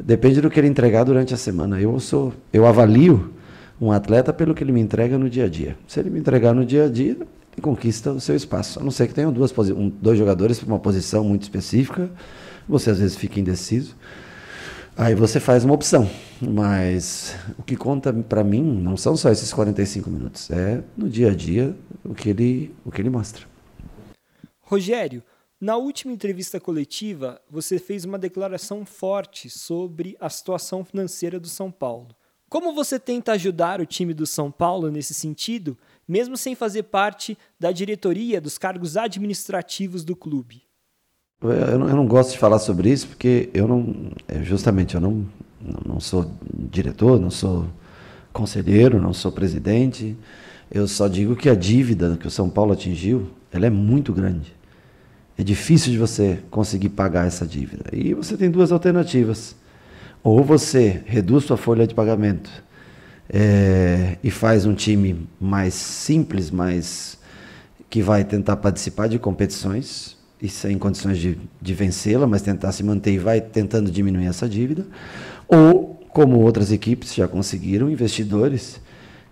Depende 0.00 0.40
do 0.40 0.48
que 0.48 0.58
ele 0.58 0.68
entregar 0.68 1.04
durante 1.04 1.34
a 1.34 1.36
semana. 1.36 1.80
Eu 1.80 2.00
sou, 2.00 2.32
eu 2.52 2.66
avalio 2.66 3.32
um 3.80 3.92
atleta 3.92 4.32
pelo 4.32 4.54
que 4.54 4.64
ele 4.64 4.72
me 4.72 4.80
entrega 4.80 5.18
no 5.18 5.28
dia 5.28 5.44
a 5.44 5.48
dia. 5.48 5.76
Se 5.86 6.00
ele 6.00 6.08
me 6.08 6.18
entregar 6.18 6.54
no 6.54 6.64
dia 6.64 6.86
a 6.86 6.88
dia, 6.88 7.12
ele 7.12 7.62
conquista 7.62 8.12
o 8.12 8.20
seu 8.20 8.34
espaço. 8.34 8.80
A 8.80 8.82
não 8.82 8.90
ser 8.90 9.06
que 9.06 9.14
tenha 9.14 9.30
duas, 9.30 9.52
um, 9.70 9.88
dois 9.88 10.18
jogadores 10.18 10.58
para 10.58 10.68
uma 10.68 10.78
posição 10.78 11.24
muito 11.24 11.42
específica, 11.42 12.10
você 12.66 12.90
às 12.90 12.98
vezes 12.98 13.16
fica 13.16 13.38
indeciso. 13.38 13.94
Aí 15.00 15.14
você 15.14 15.38
faz 15.38 15.64
uma 15.64 15.74
opção. 15.74 16.10
Mas 16.42 17.36
o 17.56 17.62
que 17.62 17.76
conta 17.76 18.12
para 18.12 18.42
mim 18.42 18.60
não 18.60 18.96
são 18.96 19.16
só 19.16 19.30
esses 19.30 19.52
45 19.52 20.10
minutos, 20.10 20.50
é 20.50 20.82
no 20.96 21.08
dia 21.08 21.30
a 21.30 21.34
dia 21.34 21.76
o 22.04 22.12
que 22.14 22.30
ele, 22.30 22.74
o 22.84 22.90
que 22.90 23.00
ele 23.00 23.08
mostra. 23.08 23.46
Rogério, 24.60 25.22
na 25.60 25.76
última 25.76 26.12
entrevista 26.12 26.58
coletiva, 26.58 27.40
você 27.48 27.78
fez 27.78 28.04
uma 28.04 28.18
declaração 28.18 28.84
forte 28.84 29.48
sobre 29.48 30.16
a 30.20 30.28
situação 30.28 30.84
financeira 30.84 31.38
do 31.38 31.48
São 31.48 31.70
Paulo. 31.70 32.08
Como 32.48 32.74
você 32.74 32.98
tenta 32.98 33.32
ajudar 33.32 33.80
o 33.80 33.86
time 33.86 34.12
do 34.12 34.26
São 34.26 34.50
Paulo 34.50 34.90
nesse 34.90 35.14
sentido, 35.14 35.78
mesmo 36.08 36.36
sem 36.36 36.56
fazer 36.56 36.84
parte 36.84 37.38
da 37.58 37.70
diretoria 37.70 38.40
dos 38.40 38.58
cargos 38.58 38.96
administrativos 38.96 40.04
do 40.04 40.16
clube? 40.16 40.67
Eu 41.40 41.78
não, 41.78 41.88
eu 41.88 41.94
não 41.94 42.06
gosto 42.06 42.32
de 42.32 42.38
falar 42.38 42.58
sobre 42.58 42.90
isso 42.90 43.06
porque 43.06 43.48
eu 43.54 43.68
não, 43.68 44.10
é, 44.26 44.42
justamente, 44.42 44.96
eu 44.96 45.00
não, 45.00 45.24
não 45.86 46.00
sou 46.00 46.32
diretor, 46.52 47.20
não 47.20 47.30
sou 47.30 47.64
conselheiro, 48.32 49.00
não 49.00 49.12
sou 49.12 49.30
presidente. 49.30 50.16
Eu 50.68 50.88
só 50.88 51.06
digo 51.06 51.36
que 51.36 51.48
a 51.48 51.54
dívida 51.54 52.16
que 52.20 52.26
o 52.26 52.30
São 52.30 52.50
Paulo 52.50 52.72
atingiu, 52.72 53.30
ela 53.52 53.66
é 53.66 53.70
muito 53.70 54.12
grande. 54.12 54.52
É 55.38 55.44
difícil 55.44 55.92
de 55.92 55.98
você 55.98 56.40
conseguir 56.50 56.88
pagar 56.88 57.28
essa 57.28 57.46
dívida. 57.46 57.84
E 57.92 58.12
você 58.14 58.36
tem 58.36 58.50
duas 58.50 58.72
alternativas. 58.72 59.54
Ou 60.24 60.42
você 60.42 61.04
reduz 61.06 61.44
sua 61.44 61.56
folha 61.56 61.86
de 61.86 61.94
pagamento 61.94 62.50
é, 63.28 64.18
e 64.24 64.30
faz 64.32 64.66
um 64.66 64.74
time 64.74 65.28
mais 65.40 65.74
simples, 65.74 66.50
mais 66.50 67.16
que 67.88 68.02
vai 68.02 68.24
tentar 68.24 68.56
participar 68.56 69.06
de 69.06 69.20
competições 69.20 70.17
e 70.40 70.48
sem 70.48 70.78
condições 70.78 71.18
de, 71.18 71.38
de 71.60 71.74
vencê-la, 71.74 72.26
mas 72.26 72.42
tentar 72.42 72.72
se 72.72 72.82
manter 72.82 73.12
e 73.12 73.18
vai 73.18 73.40
tentando 73.40 73.90
diminuir 73.90 74.26
essa 74.26 74.48
dívida 74.48 74.86
ou, 75.48 75.98
como 76.10 76.40
outras 76.40 76.70
equipes 76.70 77.14
já 77.14 77.26
conseguiram, 77.26 77.90
investidores 77.90 78.80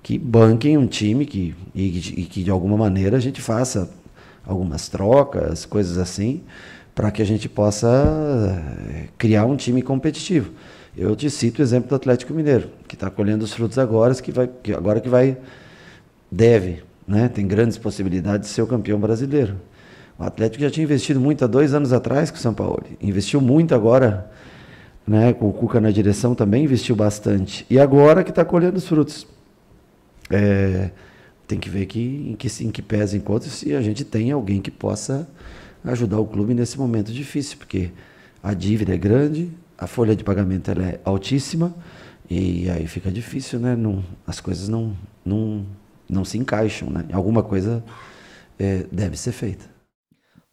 que 0.03 0.19
banquem 0.19 0.79
um 0.79 0.87
time 0.87 1.27
que, 1.27 1.55
e, 1.75 1.99
e 1.99 2.25
que 2.25 2.43
de 2.43 2.51
alguma 2.51 2.77
maneira 2.77 3.17
a 3.17 3.21
gente 3.21 3.41
faça 3.41 3.91
algumas 4.45 4.89
trocas, 4.89 5.67
coisas 5.67 5.99
assim, 5.99 6.43
para 6.95 7.11
que 7.11 7.21
a 7.21 7.27
gente 7.27 7.49
possa 7.49 8.63
eh, 8.89 9.09
criar 9.19 9.45
um 9.45 9.57
time 9.57 9.83
competitivo. 9.83 10.53
Eu 10.97 11.15
te 11.15 11.29
cito 11.29 11.61
o 11.61 11.63
exemplo 11.63 11.91
do 11.91 11.97
Atlético 11.97 12.33
Mineiro, 12.33 12.71
que 12.89 12.95
está 12.95 13.11
colhendo 13.11 13.45
os 13.45 13.53
frutos 13.53 13.79
agora, 13.79 14.15
que 14.15 14.33
vai, 14.33 14.49
que 14.63 14.73
agora 14.73 15.01
que 15.01 15.09
vai, 15.09 15.37
deve, 16.31 16.83
né, 17.07 17.29
tem 17.29 17.47
grandes 17.47 17.77
possibilidades 17.77 18.49
de 18.49 18.55
ser 18.55 18.63
o 18.63 18.67
campeão 18.67 18.99
brasileiro. 18.99 19.57
O 20.19 20.25
Atlético 20.25 20.63
já 20.63 20.71
tinha 20.71 20.85
investido 20.85 21.21
muito 21.21 21.45
há 21.45 21.47
dois 21.47 21.75
anos 21.75 21.93
atrás 21.93 22.31
com 22.31 22.37
o 22.37 22.41
São 22.41 22.55
Paulo, 22.55 22.83
investiu 23.01 23.41
muito 23.41 23.75
agora 23.75 24.31
né, 25.07 25.33
com 25.33 25.49
o 25.49 25.53
Cuca 25.53 25.81
na 25.81 25.91
direção 25.91 26.35
também 26.35 26.65
investiu 26.65 26.97
bastante. 26.97 27.65
E 27.71 27.79
agora 27.79 28.25
que 28.25 28.31
está 28.31 28.45
colhendo 28.45 28.77
os 28.77 28.89
frutos. 28.89 29.27
É, 30.29 30.91
tem 31.47 31.61
que 31.61 31.71
ver 31.71 31.87
que, 31.87 32.01
em, 32.01 32.35
que, 32.35 32.49
em 32.65 32.71
que 32.73 32.83
pesa 32.83 33.17
em 33.17 33.21
conta 33.21 33.47
se 33.47 33.73
a 33.77 33.81
gente 33.81 34.05
tem 34.05 34.33
alguém 34.33 34.61
que 34.61 34.71
possa 34.71 35.29
ajudar 35.85 36.19
o 36.19 36.27
clube 36.27 36.53
nesse 36.53 36.77
momento 36.77 37.13
difícil, 37.13 37.57
porque 37.59 37.93
a 38.43 38.53
dívida 38.53 38.93
é 38.93 38.99
grande, 38.99 39.49
a 39.79 39.87
folha 39.87 40.17
de 40.17 40.25
pagamento 40.25 40.69
ela 40.73 40.83
é 40.85 41.01
altíssima, 41.05 41.73
e 42.29 42.69
aí 42.69 42.89
fica 42.89 43.09
difícil, 43.13 43.61
né? 43.61 43.77
Não, 43.77 44.05
as 44.27 44.41
coisas 44.41 44.69
não, 44.69 44.97
não, 45.25 45.65
não 46.11 46.25
se 46.25 46.37
encaixam, 46.37 46.91
né? 46.91 47.05
Alguma 47.13 47.45
coisa 47.45 47.85
é, 48.59 48.85
deve 48.91 49.17
ser 49.17 49.31
feita. 49.31 49.76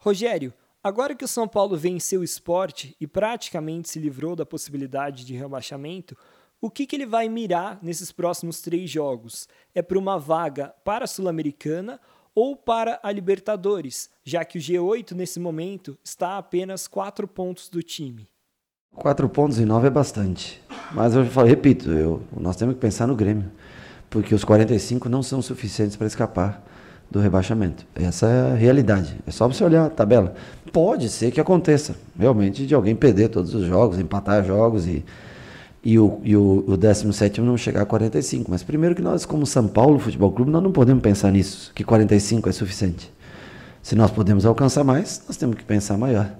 Rogério, 0.04 0.54
Agora 0.86 1.16
que 1.16 1.24
o 1.24 1.30
São 1.30 1.48
Paulo 1.48 1.78
venceu 1.78 2.20
o 2.20 2.26
esporte 2.26 2.94
e 3.00 3.08
praticamente 3.08 3.88
se 3.88 4.00
livrou 4.00 4.36
da 4.36 4.46
possibilidade 4.46 5.24
de 5.24 5.34
rebaixamento, 5.34 6.14
o 6.60 6.70
que, 6.70 6.86
que 6.86 6.94
ele 6.94 7.06
vai 7.06 7.30
mirar 7.30 7.80
nesses 7.82 8.12
próximos 8.12 8.60
três 8.60 8.90
jogos? 8.90 9.48
É 9.74 9.82
para 9.82 9.98
uma 9.98 10.20
vaga 10.20 10.76
para 10.84 11.06
a 11.06 11.08
Sul-Americana 11.08 12.02
ou 12.36 12.54
para 12.58 13.00
a 13.02 13.14
Libertadores, 13.14 14.10
já 14.26 14.44
que 14.44 14.58
o 14.58 14.62
G8 14.62 15.14
nesse 15.14 15.40
momento 15.40 15.98
está 16.04 16.32
a 16.32 16.40
apenas 16.40 16.86
quatro 16.86 17.30
pontos 17.30 17.70
do 17.70 17.82
time? 17.82 18.28
Quatro 18.94 19.30
pontos 19.30 19.58
em 19.58 19.66
nove 19.66 19.88
é 19.88 19.90
bastante. 19.90 20.62
Mas 20.92 21.16
eu 21.16 21.26
falo, 21.28 21.48
repito, 21.48 21.90
eu, 21.90 22.22
nós 22.36 22.58
temos 22.58 22.76
que 22.76 22.82
pensar 22.82 23.08
no 23.08 23.16
Grêmio, 23.16 23.50
porque 24.10 24.36
os 24.36 24.44
45 24.44 25.08
não 25.08 25.24
são 25.24 25.42
suficientes 25.42 25.96
para 25.96 26.08
escapar 26.08 26.62
do 27.10 27.20
rebaixamento. 27.20 27.86
Essa 27.96 28.28
é 28.28 28.52
a 28.52 28.56
realidade. 28.56 29.16
É 29.26 29.32
só 29.32 29.48
você 29.48 29.64
olhar 29.64 29.86
a 29.86 29.90
tabela. 29.90 30.34
Pode 30.72 31.10
ser 31.10 31.32
que 31.32 31.40
aconteça, 31.40 31.96
realmente, 32.18 32.66
de 32.66 32.74
alguém 32.74 32.96
perder 32.96 33.30
todos 33.30 33.54
os 33.54 33.66
jogos, 33.66 34.00
empatar 34.00 34.44
jogos 34.44 34.88
e, 34.88 35.06
e, 35.84 36.00
o, 36.00 36.20
e 36.24 36.36
o, 36.36 36.64
o 36.68 36.76
17 36.76 37.42
não 37.42 37.56
chegar 37.56 37.84
a 37.84 37.86
45. 37.86 38.50
Mas 38.50 38.64
primeiro 38.64 38.96
que 38.96 39.02
nós, 39.02 39.26
como 39.26 39.46
São 39.46 39.68
Paulo 39.68 40.00
Futebol 40.00 40.32
Clube, 40.32 40.50
nós 40.50 40.64
não 40.64 40.72
podemos 40.72 41.04
pensar 41.04 41.32
nisso, 41.32 41.72
que 41.76 41.84
45 41.84 42.50
é 42.50 42.52
suficiente. 42.52 43.12
Se 43.82 43.96
nós 43.96 44.10
podemos 44.10 44.46
alcançar 44.46 44.84
mais, 44.84 45.22
nós 45.28 45.38
temos 45.38 45.56
que 45.58 45.64
pensar 45.64 45.98
maior. 45.98 46.32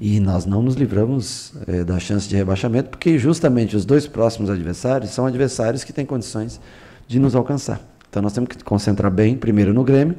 E 0.00 0.20
nós 0.20 0.44
não 0.44 0.62
nos 0.62 0.74
livramos 0.74 1.52
é, 1.66 1.84
da 1.84 1.98
chance 1.98 2.28
de 2.28 2.36
rebaixamento, 2.36 2.90
porque 2.90 3.18
justamente 3.18 3.76
os 3.76 3.84
dois 3.84 4.06
próximos 4.06 4.50
adversários 4.50 5.10
são 5.10 5.24
adversários 5.26 5.84
que 5.84 5.92
têm 5.92 6.04
condições 6.04 6.60
de 7.06 7.18
nos 7.18 7.34
alcançar. 7.34 7.80
Então 8.08 8.22
nós 8.22 8.32
temos 8.32 8.48
que 8.48 8.62
concentrar 8.62 9.10
bem, 9.10 9.36
primeiro 9.36 9.72
no 9.72 9.84
Grêmio, 9.84 10.16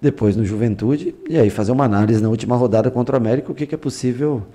depois 0.00 0.36
no 0.36 0.44
Juventude, 0.44 1.14
e 1.28 1.38
aí 1.38 1.50
fazer 1.50 1.72
uma 1.72 1.84
análise 1.84 2.22
na 2.22 2.28
última 2.28 2.56
rodada 2.56 2.90
contra 2.90 3.16
o 3.16 3.18
América, 3.18 3.52
o 3.52 3.54
que, 3.54 3.66
que 3.66 3.74
é 3.74 3.78
possível 3.78 4.46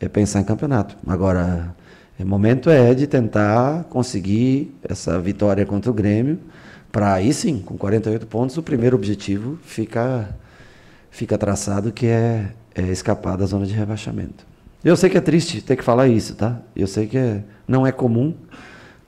é, 0.00 0.08
pensar 0.08 0.40
em 0.40 0.44
campeonato. 0.44 0.96
Agora, 1.06 1.74
o 2.18 2.24
momento 2.24 2.70
é 2.70 2.94
de 2.94 3.06
tentar 3.06 3.84
conseguir 3.84 4.74
essa 4.82 5.20
vitória 5.20 5.64
contra 5.66 5.90
o 5.90 5.94
Grêmio, 5.94 6.38
para 6.90 7.14
aí 7.14 7.32
sim, 7.32 7.60
com 7.60 7.76
48 7.76 8.26
pontos, 8.26 8.56
o 8.56 8.62
primeiro 8.62 8.96
objetivo 8.96 9.58
fica, 9.62 10.28
fica 11.10 11.36
traçado, 11.36 11.92
que 11.92 12.06
é, 12.06 12.48
é 12.74 12.82
escapar 12.82 13.36
da 13.36 13.44
zona 13.44 13.66
de 13.66 13.74
rebaixamento. 13.74 14.46
Eu 14.82 14.96
sei 14.96 15.10
que 15.10 15.18
é 15.18 15.20
triste 15.20 15.60
ter 15.60 15.76
que 15.76 15.84
falar 15.84 16.08
isso, 16.08 16.34
tá? 16.34 16.60
Eu 16.74 16.86
sei 16.86 17.06
que 17.06 17.18
é, 17.18 17.42
não 17.66 17.86
é 17.86 17.92
comum, 17.92 18.34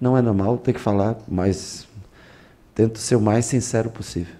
não 0.00 0.16
é 0.16 0.22
normal 0.22 0.58
ter 0.58 0.72
que 0.72 0.80
falar, 0.80 1.16
mas 1.28 1.86
Tento 2.80 2.98
ser 2.98 3.16
o 3.16 3.20
mais 3.20 3.44
sincero 3.44 3.90
possível. 3.90 4.34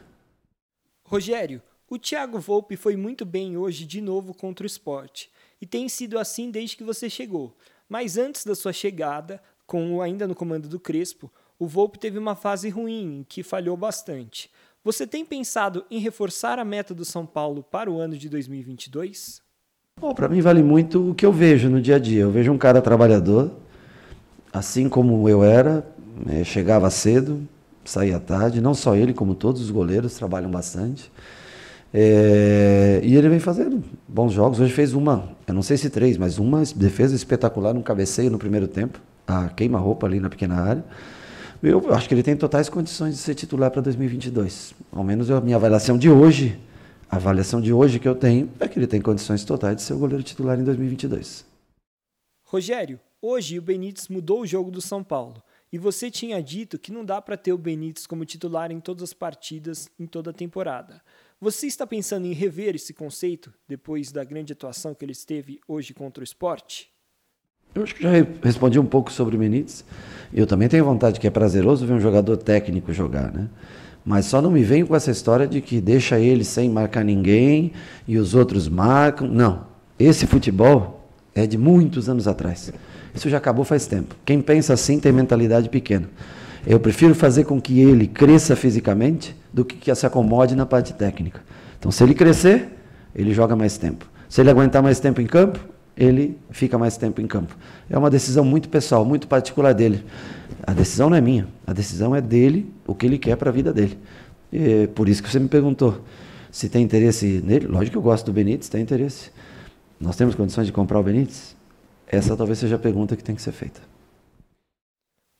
Rogério, 1.05 1.61
o 1.91 1.99
Thiago 1.99 2.39
Volpe 2.39 2.75
foi 2.75 2.97
muito 2.97 3.27
bem 3.27 3.59
hoje 3.59 3.85
de 3.85 4.01
novo 4.01 4.33
contra 4.33 4.65
o 4.65 4.67
esporte. 4.67 5.31
E 5.61 5.67
tem 5.67 5.91
sido 5.91 6.19
assim 6.19 6.51
desde 6.51 6.75
que 6.75 6.83
você 6.83 7.11
chegou. 7.11 7.55
Mas 7.87 8.17
antes 8.17 8.47
da 8.47 8.55
sua 8.55 8.73
chegada, 8.73 9.43
com 9.67 10.01
ainda 10.01 10.27
no 10.27 10.35
comando 10.35 10.71
do 10.71 10.81
Crespo, 10.81 11.31
o 11.59 11.67
Volpe 11.67 11.99
teve 11.99 12.19
uma 12.19 12.35
fase 12.35 12.71
ruim, 12.71 13.19
em 13.19 13.25
que 13.25 13.43
falhou 13.43 13.77
bastante. 13.77 14.51
Você 14.83 15.07
tem 15.07 15.23
pensado 15.23 15.85
em 15.91 15.99
reforçar 15.99 16.59
a 16.59 16.65
meta 16.65 16.95
do 16.95 17.05
São 17.05 17.27
Paulo 17.27 17.63
para 17.63 17.91
o 17.91 18.01
ano 18.01 18.17
de 18.17 18.31
2022? 18.31 19.43
Para 20.17 20.31
mim 20.31 20.41
vale 20.41 20.63
muito 20.63 21.11
o 21.11 21.15
que 21.15 21.27
eu 21.27 21.33
vejo 21.33 21.69
no 21.69 21.79
dia 21.79 21.97
a 21.97 21.99
dia. 21.99 22.23
Eu 22.23 22.31
vejo 22.31 22.51
um 22.51 22.57
cara 22.57 22.81
trabalhador, 22.81 23.53
assim 24.51 24.89
como 24.89 25.29
eu 25.29 25.45
era, 25.45 25.87
é, 26.27 26.43
chegava 26.43 26.89
cedo, 26.89 27.47
saía 27.91 28.19
tarde. 28.19 28.61
Não 28.61 28.75
só 28.75 28.95
ele, 28.95 29.13
como 29.13 29.35
todos 29.35 29.61
os 29.61 29.71
goleiros 29.71 30.15
trabalham 30.15 30.51
bastante. 30.51 31.11
É, 31.93 33.01
e 33.03 33.17
ele 33.17 33.29
vem 33.29 33.41
fazendo 33.41 33.83
bons 34.07 34.33
jogos. 34.33 34.61
Hoje 34.61 34.73
fez 34.73 34.95
uma, 34.95 35.29
eu 35.47 35.55
não 35.55 35.63
sei 35.63 35.77
se 35.77 35.91
três, 35.91 36.17
mas 36.17 36.39
uma 36.39 36.63
defesa 36.77 37.15
espetacular, 37.15 37.75
um 37.77 37.83
cabeceio 37.83 38.31
no 38.31 38.39
primeiro 38.39 38.69
tempo. 38.69 39.01
A 39.27 39.49
queima-roupa 39.49 40.07
ali 40.07 40.21
na 40.21 40.29
pequena 40.29 40.57
área. 40.57 40.85
Eu 41.63 41.93
acho 41.93 42.09
que 42.09 42.15
ele 42.15 42.23
tem 42.23 42.35
totais 42.35 42.69
condições 42.69 43.15
de 43.15 43.21
ser 43.21 43.35
titular 43.35 43.71
para 43.71 43.83
2022. 43.83 44.75
Ao 44.91 45.05
menos 45.05 45.31
a 45.31 45.41
minha 45.41 45.57
avaliação 45.57 45.99
de 45.99 46.09
hoje, 46.09 46.59
a 47.09 47.17
avaliação 47.17 47.61
de 47.61 47.73
hoje 47.73 47.99
que 47.99 48.09
eu 48.09 48.15
tenho 48.15 48.49
é 48.59 48.67
que 48.67 48.79
ele 48.79 48.87
tem 48.87 49.01
condições 49.01 49.45
totais 49.45 49.77
de 49.77 49.83
ser 49.83 49.93
o 49.93 49.99
goleiro 49.99 50.23
titular 50.23 50.59
em 50.59 50.65
2022. 50.65 51.45
Rogério, 52.45 52.99
hoje 53.21 53.59
o 53.59 53.63
Benítez 53.63 54.09
mudou 54.09 54.41
o 54.41 54.47
jogo 54.47 54.71
do 54.71 54.81
São 54.81 55.05
Paulo. 55.05 55.43
E 55.73 55.79
você 55.79 56.11
tinha 56.11 56.43
dito 56.43 56.79
que 56.79 56.91
não 56.91 57.05
dá 57.05 57.23
para 57.23 57.37
ter 57.37 57.53
o 57.53 57.59
Benítez 57.59 58.07
como 58.07 58.25
titular 58.25 58.73
em 58.73 58.81
todas 58.81 59.05
as 59.05 59.13
partidas, 59.13 59.89
em 59.99 60.07
toda 60.07 60.31
a 60.31 60.35
temporada. 60.35 61.01
Você 61.41 61.67
está 61.67 61.87
pensando 61.87 62.27
em 62.27 62.33
rever 62.33 62.75
esse 62.75 62.93
conceito 62.93 63.53
depois 63.69 64.11
da 64.11 64.25
grande 64.25 64.53
atuação 64.53 64.95
que 64.95 65.05
ele 65.05 65.15
teve 65.15 65.61
hoje 65.69 65.95
contra 65.95 66.23
o 66.23 66.25
esporte? 66.25 66.91
Eu 67.73 67.85
acho 67.85 67.95
que 67.95 68.03
já 68.03 68.11
respondi 68.43 68.81
um 68.81 68.85
pouco 68.85 69.13
sobre 69.13 69.37
o 69.37 69.39
Benítez. 69.39 69.85
Eu 70.35 70.47
também 70.47 70.69
tenho 70.69 70.85
vontade 70.85 71.21
que 71.21 71.27
é 71.27 71.31
prazeroso 71.31 71.87
ver 71.87 71.95
um 71.95 72.01
jogador 72.01 72.37
técnico 72.37 72.93
jogar, 72.93 73.33
né? 73.33 73.49
Mas 74.05 74.27
só 74.27 74.43
não 74.43 74.51
me 74.51 74.65
venho 74.65 74.89
com 74.89 74.97
essa 74.97 75.11
história 75.11 75.47
de 75.47 75.61
que 75.61 75.81
deixa 75.81 76.19
ele 76.19 76.43
sem 76.43 76.69
marcar 76.69 77.05
ninguém 77.05 77.73
e 78.09 78.19
os 78.19 78.35
outros 78.35 78.69
marcam. 78.69 79.29
Não. 79.29 79.67
Esse 79.99 80.27
futebol 80.27 81.00
é 81.41 81.47
de 81.47 81.59
muitos 81.59 82.09
anos 82.09 82.29
atrás. 82.29 82.73
Isso 83.15 83.29
já 83.29 83.39
acabou 83.39 83.65
faz 83.65 83.87
tempo. 83.87 84.15
Quem 84.25 84.41
pensa 84.41 84.75
assim 84.75 85.01
tem 85.01 85.13
mentalidade 85.13 85.69
pequena. 85.69 86.09
Eu 86.67 86.79
prefiro 86.79 87.15
fazer 87.15 87.45
com 87.45 87.61
que 87.61 87.81
ele 87.81 88.07
cresça 88.07 88.55
fisicamente 88.55 89.35
do 89.53 89.65
que 89.65 89.77
que 89.77 89.95
se 89.95 90.07
acomode 90.07 90.55
na 90.55 90.67
parte 90.67 90.93
técnica. 90.93 91.41
Então, 91.79 91.91
se 91.91 92.03
ele 92.05 92.15
crescer, 92.15 92.69
ele 93.15 93.33
joga 93.33 93.57
mais 93.57 93.79
tempo. 93.79 94.07
Se 94.29 94.41
ele 94.41 94.51
aguentar 94.51 94.83
mais 94.83 95.01
tempo 95.01 95.21
em 95.21 95.27
campo, 95.27 95.59
ele 95.97 96.39
fica 96.51 96.79
mais 96.79 96.97
tempo 96.97 97.21
em 97.21 97.27
campo. 97.27 97.57
É 97.89 97.99
uma 97.99 98.11
decisão 98.11 98.45
muito 98.45 98.69
pessoal, 98.69 99.05
muito 99.05 99.27
particular 99.27 99.73
dele. 99.73 100.05
A 100.63 100.73
decisão 100.73 101.11
não 101.11 101.17
é 101.17 101.21
minha, 101.21 101.49
a 101.67 101.73
decisão 101.73 102.15
é 102.15 102.21
dele, 102.21 102.71
o 102.87 102.95
que 102.95 103.07
ele 103.07 103.19
quer 103.19 103.37
para 103.37 103.51
a 103.51 103.53
vida 103.53 103.73
dele. 103.73 103.99
E 104.53 104.87
por 104.89 105.09
isso 105.09 105.23
que 105.23 105.31
você 105.31 105.39
me 105.39 105.49
perguntou 105.49 106.05
se 106.51 106.69
tem 106.69 106.83
interesse 106.83 107.43
nele. 107.45 107.67
Lógico 107.67 107.93
que 107.93 107.99
eu 107.99 108.03
gosto 108.03 108.27
do 108.27 108.33
Benítez, 108.33 108.69
tem 108.69 108.83
interesse. 108.83 109.31
Nós 110.01 110.17
temos 110.17 110.35
condições 110.35 110.67
de 110.67 110.73
comprar 110.73 110.99
o 110.99 111.03
Benítez? 111.03 111.55
Essa 112.07 112.37
talvez 112.37 112.59
seja 112.59 112.77
a 112.77 112.79
pergunta 112.79 113.17
que 113.17 113.23
tem 113.23 113.35
que 113.35 113.43
ser 113.43 113.53
feita. 113.53 113.81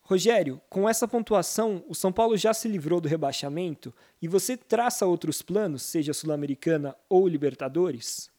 Rogério, 0.03 0.61
com 0.69 0.87
essa 0.87 1.07
pontuação, 1.07 1.83
o 1.87 1.95
São 1.95 2.11
Paulo 2.11 2.37
já 2.37 2.53
se 2.53 2.67
livrou 2.67 3.01
do 3.01 3.07
rebaixamento 3.07 3.93
e 4.21 4.27
você 4.27 4.55
traça 4.55 5.05
outros 5.05 5.41
planos, 5.41 5.83
seja 5.83 6.13
Sul-Americana 6.13 6.95
ou 7.09 7.27
Libertadores? 7.27 8.29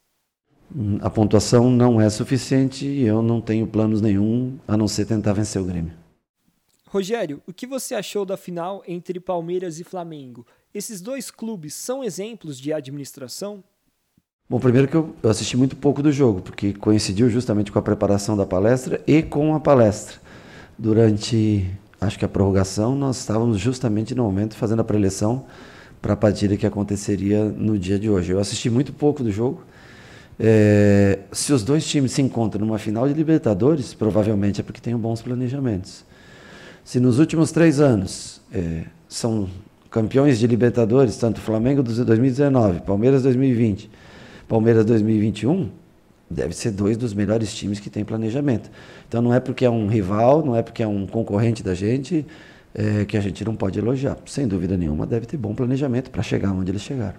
a 1.00 1.10
pontuação 1.10 1.70
não 1.70 2.00
é 2.00 2.08
suficiente 2.08 2.86
e 2.86 3.02
eu 3.02 3.20
não 3.22 3.40
tenho 3.40 3.66
planos 3.66 4.00
nenhum 4.00 4.58
a 4.66 4.76
não 4.76 4.88
ser 4.88 5.06
tentar 5.06 5.32
vencer 5.32 5.60
o 5.60 5.64
Grêmio. 5.64 5.92
Rogério, 6.86 7.42
o 7.46 7.52
que 7.52 7.66
você 7.66 7.94
achou 7.94 8.24
da 8.24 8.36
final 8.36 8.82
entre 8.86 9.18
Palmeiras 9.18 9.80
e 9.80 9.84
Flamengo? 9.84 10.46
Esses 10.74 11.00
dois 11.00 11.30
clubes 11.30 11.74
são 11.74 12.02
exemplos 12.04 12.58
de 12.58 12.72
administração? 12.72 13.62
Bom, 14.52 14.60
primeiro 14.60 14.86
que 14.86 14.94
eu 14.94 15.14
assisti 15.24 15.56
muito 15.56 15.74
pouco 15.74 16.02
do 16.02 16.12
jogo, 16.12 16.42
porque 16.42 16.74
coincidiu 16.74 17.30
justamente 17.30 17.72
com 17.72 17.78
a 17.78 17.82
preparação 17.82 18.36
da 18.36 18.44
palestra 18.44 19.00
e 19.06 19.22
com 19.22 19.54
a 19.54 19.60
palestra. 19.60 20.16
Durante, 20.78 21.70
acho 21.98 22.18
que 22.18 22.24
a 22.26 22.28
prorrogação, 22.28 22.94
nós 22.94 23.18
estávamos 23.18 23.58
justamente 23.58 24.14
no 24.14 24.24
momento 24.24 24.54
fazendo 24.54 24.80
a 24.80 24.84
preleção 24.84 25.46
para 26.02 26.12
a 26.12 26.16
partida 26.18 26.54
que 26.54 26.66
aconteceria 26.66 27.46
no 27.46 27.78
dia 27.78 27.98
de 27.98 28.10
hoje. 28.10 28.32
Eu 28.32 28.38
assisti 28.38 28.68
muito 28.68 28.92
pouco 28.92 29.22
do 29.22 29.32
jogo, 29.32 29.62
é, 30.38 31.20
se 31.32 31.50
os 31.54 31.62
dois 31.64 31.86
times 31.86 32.12
se 32.12 32.20
encontram 32.20 32.66
numa 32.66 32.78
final 32.78 33.08
de 33.08 33.14
Libertadores, 33.14 33.94
provavelmente 33.94 34.60
é 34.60 34.62
porque 34.62 34.82
tem 34.82 34.94
bons 34.94 35.22
planejamentos. 35.22 36.04
Se 36.84 37.00
nos 37.00 37.18
últimos 37.18 37.52
três 37.52 37.80
anos 37.80 38.42
é, 38.52 38.82
são 39.08 39.48
campeões 39.90 40.38
de 40.38 40.46
Libertadores, 40.46 41.16
tanto 41.16 41.40
Flamengo 41.40 41.82
2019, 41.82 42.80
Palmeiras 42.80 43.22
2020, 43.22 43.90
Palmeiras 44.52 44.84
2021, 44.84 45.72
deve 46.28 46.52
ser 46.52 46.72
dois 46.72 46.98
dos 46.98 47.14
melhores 47.14 47.54
times 47.54 47.80
que 47.80 47.88
tem 47.88 48.04
planejamento. 48.04 48.70
Então 49.08 49.22
não 49.22 49.32
é 49.32 49.40
porque 49.40 49.64
é 49.64 49.70
um 49.70 49.86
rival, 49.86 50.44
não 50.44 50.54
é 50.54 50.62
porque 50.62 50.82
é 50.82 50.86
um 50.86 51.06
concorrente 51.06 51.62
da 51.62 51.72
gente 51.72 52.26
é, 52.74 53.06
que 53.06 53.16
a 53.16 53.20
gente 53.22 53.42
não 53.46 53.56
pode 53.56 53.78
elogiar. 53.78 54.18
Sem 54.26 54.46
dúvida 54.46 54.76
nenhuma, 54.76 55.06
deve 55.06 55.24
ter 55.24 55.38
bom 55.38 55.54
planejamento 55.54 56.10
para 56.10 56.22
chegar 56.22 56.52
onde 56.52 56.70
eles 56.70 56.82
chegaram. 56.82 57.18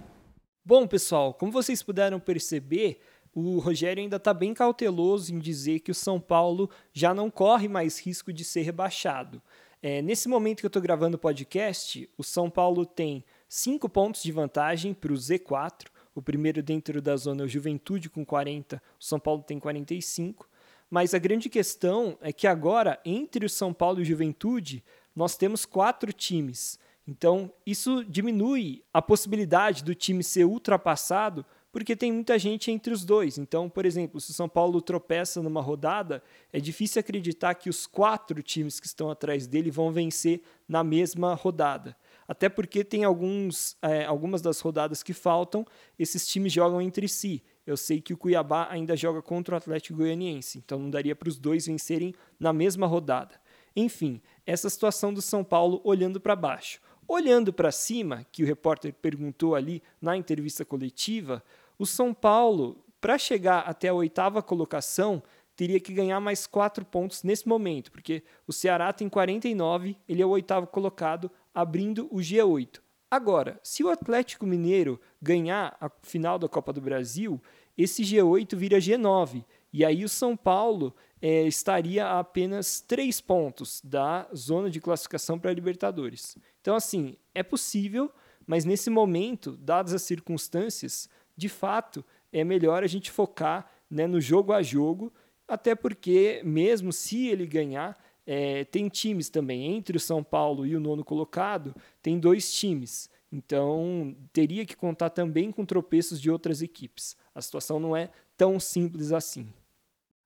Bom, 0.64 0.86
pessoal, 0.86 1.34
como 1.34 1.50
vocês 1.50 1.82
puderam 1.82 2.20
perceber, 2.20 3.00
o 3.34 3.58
Rogério 3.58 4.00
ainda 4.00 4.14
está 4.14 4.32
bem 4.32 4.54
cauteloso 4.54 5.34
em 5.34 5.40
dizer 5.40 5.80
que 5.80 5.90
o 5.90 5.94
São 5.94 6.20
Paulo 6.20 6.70
já 6.92 7.12
não 7.12 7.28
corre 7.28 7.66
mais 7.66 7.98
risco 7.98 8.32
de 8.32 8.44
ser 8.44 8.62
rebaixado. 8.62 9.42
É, 9.82 10.00
nesse 10.00 10.28
momento 10.28 10.60
que 10.60 10.66
eu 10.66 10.68
estou 10.68 10.80
gravando 10.80 11.16
o 11.16 11.20
podcast, 11.20 12.08
o 12.16 12.22
São 12.22 12.48
Paulo 12.48 12.86
tem 12.86 13.24
cinco 13.48 13.88
pontos 13.88 14.22
de 14.22 14.30
vantagem 14.30 14.94
para 14.94 15.12
o 15.12 15.16
Z4. 15.16 15.92
O 16.14 16.22
primeiro 16.22 16.62
dentro 16.62 17.02
da 17.02 17.16
zona 17.16 17.42
é 17.42 17.44
o 17.44 17.48
Juventude 17.48 18.08
com 18.08 18.24
40, 18.24 18.80
o 19.00 19.04
São 19.04 19.18
Paulo 19.18 19.42
tem 19.42 19.58
45. 19.58 20.48
Mas 20.88 21.12
a 21.12 21.18
grande 21.18 21.48
questão 21.48 22.16
é 22.20 22.32
que 22.32 22.46
agora, 22.46 23.00
entre 23.04 23.44
o 23.44 23.50
São 23.50 23.72
Paulo 23.72 23.98
e 23.98 24.02
o 24.02 24.04
Juventude, 24.04 24.84
nós 25.14 25.36
temos 25.36 25.66
quatro 25.66 26.12
times. 26.12 26.78
Então, 27.06 27.52
isso 27.66 28.04
diminui 28.04 28.82
a 28.92 29.02
possibilidade 29.02 29.84
do 29.84 29.94
time 29.94 30.22
ser 30.22 30.44
ultrapassado, 30.44 31.44
porque 31.70 31.96
tem 31.96 32.12
muita 32.12 32.38
gente 32.38 32.70
entre 32.70 32.94
os 32.94 33.04
dois. 33.04 33.36
Então, 33.36 33.68
por 33.68 33.84
exemplo, 33.84 34.20
se 34.20 34.30
o 34.30 34.34
São 34.34 34.48
Paulo 34.48 34.80
tropeça 34.80 35.42
numa 35.42 35.60
rodada, 35.60 36.22
é 36.52 36.60
difícil 36.60 37.00
acreditar 37.00 37.54
que 37.54 37.68
os 37.68 37.86
quatro 37.86 38.40
times 38.42 38.78
que 38.78 38.86
estão 38.86 39.10
atrás 39.10 39.46
dele 39.46 39.70
vão 39.70 39.90
vencer 39.90 40.42
na 40.68 40.84
mesma 40.84 41.34
rodada. 41.34 41.96
Até 42.26 42.48
porque 42.48 42.82
tem 42.82 43.04
alguns, 43.04 43.76
é, 43.82 44.04
algumas 44.04 44.40
das 44.40 44.60
rodadas 44.60 45.02
que 45.02 45.12
faltam, 45.12 45.66
esses 45.98 46.26
times 46.26 46.52
jogam 46.52 46.80
entre 46.80 47.08
si. 47.08 47.42
Eu 47.66 47.76
sei 47.76 48.00
que 48.00 48.12
o 48.12 48.16
Cuiabá 48.16 48.68
ainda 48.70 48.96
joga 48.96 49.22
contra 49.22 49.54
o 49.54 49.58
Atlético 49.58 49.98
Goianiense, 49.98 50.58
então 50.58 50.78
não 50.78 50.90
daria 50.90 51.14
para 51.14 51.28
os 51.28 51.38
dois 51.38 51.66
vencerem 51.66 52.14
na 52.38 52.52
mesma 52.52 52.86
rodada. 52.86 53.40
Enfim, 53.76 54.20
essa 54.46 54.68
situação 54.70 55.12
do 55.12 55.22
São 55.22 55.42
Paulo 55.42 55.80
olhando 55.84 56.20
para 56.20 56.36
baixo. 56.36 56.80
Olhando 57.06 57.52
para 57.52 57.70
cima, 57.70 58.26
que 58.32 58.42
o 58.42 58.46
repórter 58.46 58.94
perguntou 58.94 59.54
ali 59.54 59.82
na 60.00 60.16
entrevista 60.16 60.64
coletiva, 60.64 61.42
o 61.78 61.84
São 61.84 62.14
Paulo, 62.14 62.82
para 63.00 63.18
chegar 63.18 63.60
até 63.60 63.88
a 63.88 63.94
oitava 63.94 64.42
colocação, 64.42 65.22
teria 65.56 65.78
que 65.78 65.92
ganhar 65.92 66.20
mais 66.20 66.46
quatro 66.46 66.84
pontos 66.84 67.22
nesse 67.22 67.46
momento, 67.46 67.90
porque 67.90 68.22
o 68.46 68.52
Ceará 68.52 68.92
tem 68.92 69.08
49, 69.08 69.96
ele 70.08 70.22
é 70.22 70.26
o 70.26 70.30
oitavo 70.30 70.66
colocado, 70.66 71.30
abrindo 71.54 72.08
o 72.10 72.16
G8. 72.16 72.80
Agora, 73.10 73.60
se 73.62 73.84
o 73.84 73.90
Atlético 73.90 74.44
Mineiro 74.44 75.00
ganhar 75.22 75.76
a 75.80 75.88
final 76.02 76.38
da 76.38 76.48
Copa 76.48 76.72
do 76.72 76.80
Brasil, 76.80 77.40
esse 77.78 78.02
G8 78.02 78.56
vira 78.56 78.78
G9. 78.78 79.44
E 79.72 79.84
aí 79.84 80.04
o 80.04 80.08
São 80.08 80.36
Paulo 80.36 80.94
é, 81.22 81.42
estaria 81.46 82.06
a 82.06 82.18
apenas 82.18 82.80
três 82.80 83.20
pontos 83.20 83.80
da 83.82 84.28
zona 84.34 84.68
de 84.68 84.80
classificação 84.80 85.38
para 85.38 85.50
a 85.50 85.54
Libertadores. 85.54 86.36
Então, 86.60 86.74
assim, 86.74 87.16
é 87.34 87.42
possível, 87.42 88.10
mas 88.46 88.64
nesse 88.64 88.90
momento, 88.90 89.56
dadas 89.56 89.92
as 89.92 90.02
circunstâncias, 90.02 91.08
de 91.36 91.48
fato, 91.48 92.04
é 92.32 92.44
melhor 92.44 92.82
a 92.82 92.86
gente 92.86 93.10
focar 93.10 93.70
né, 93.88 94.06
no 94.06 94.20
jogo 94.20 94.52
a 94.52 94.62
jogo, 94.62 95.12
até 95.46 95.74
porque, 95.74 96.40
mesmo 96.44 96.92
se 96.92 97.28
ele 97.28 97.46
ganhar, 97.46 97.96
é, 98.26 98.64
tem 98.64 98.88
times 98.88 99.28
também. 99.28 99.74
Entre 99.74 99.96
o 99.96 100.00
São 100.00 100.22
Paulo 100.22 100.66
e 100.66 100.76
o 100.76 100.80
nono 100.80 101.04
colocado, 101.04 101.74
tem 102.02 102.18
dois 102.18 102.52
times. 102.52 103.10
Então, 103.30 104.14
teria 104.32 104.64
que 104.64 104.76
contar 104.76 105.10
também 105.10 105.50
com 105.50 105.64
tropeços 105.64 106.20
de 106.20 106.30
outras 106.30 106.62
equipes. 106.62 107.16
A 107.34 107.42
situação 107.42 107.80
não 107.80 107.96
é 107.96 108.10
tão 108.36 108.60
simples 108.60 109.12
assim. 109.12 109.48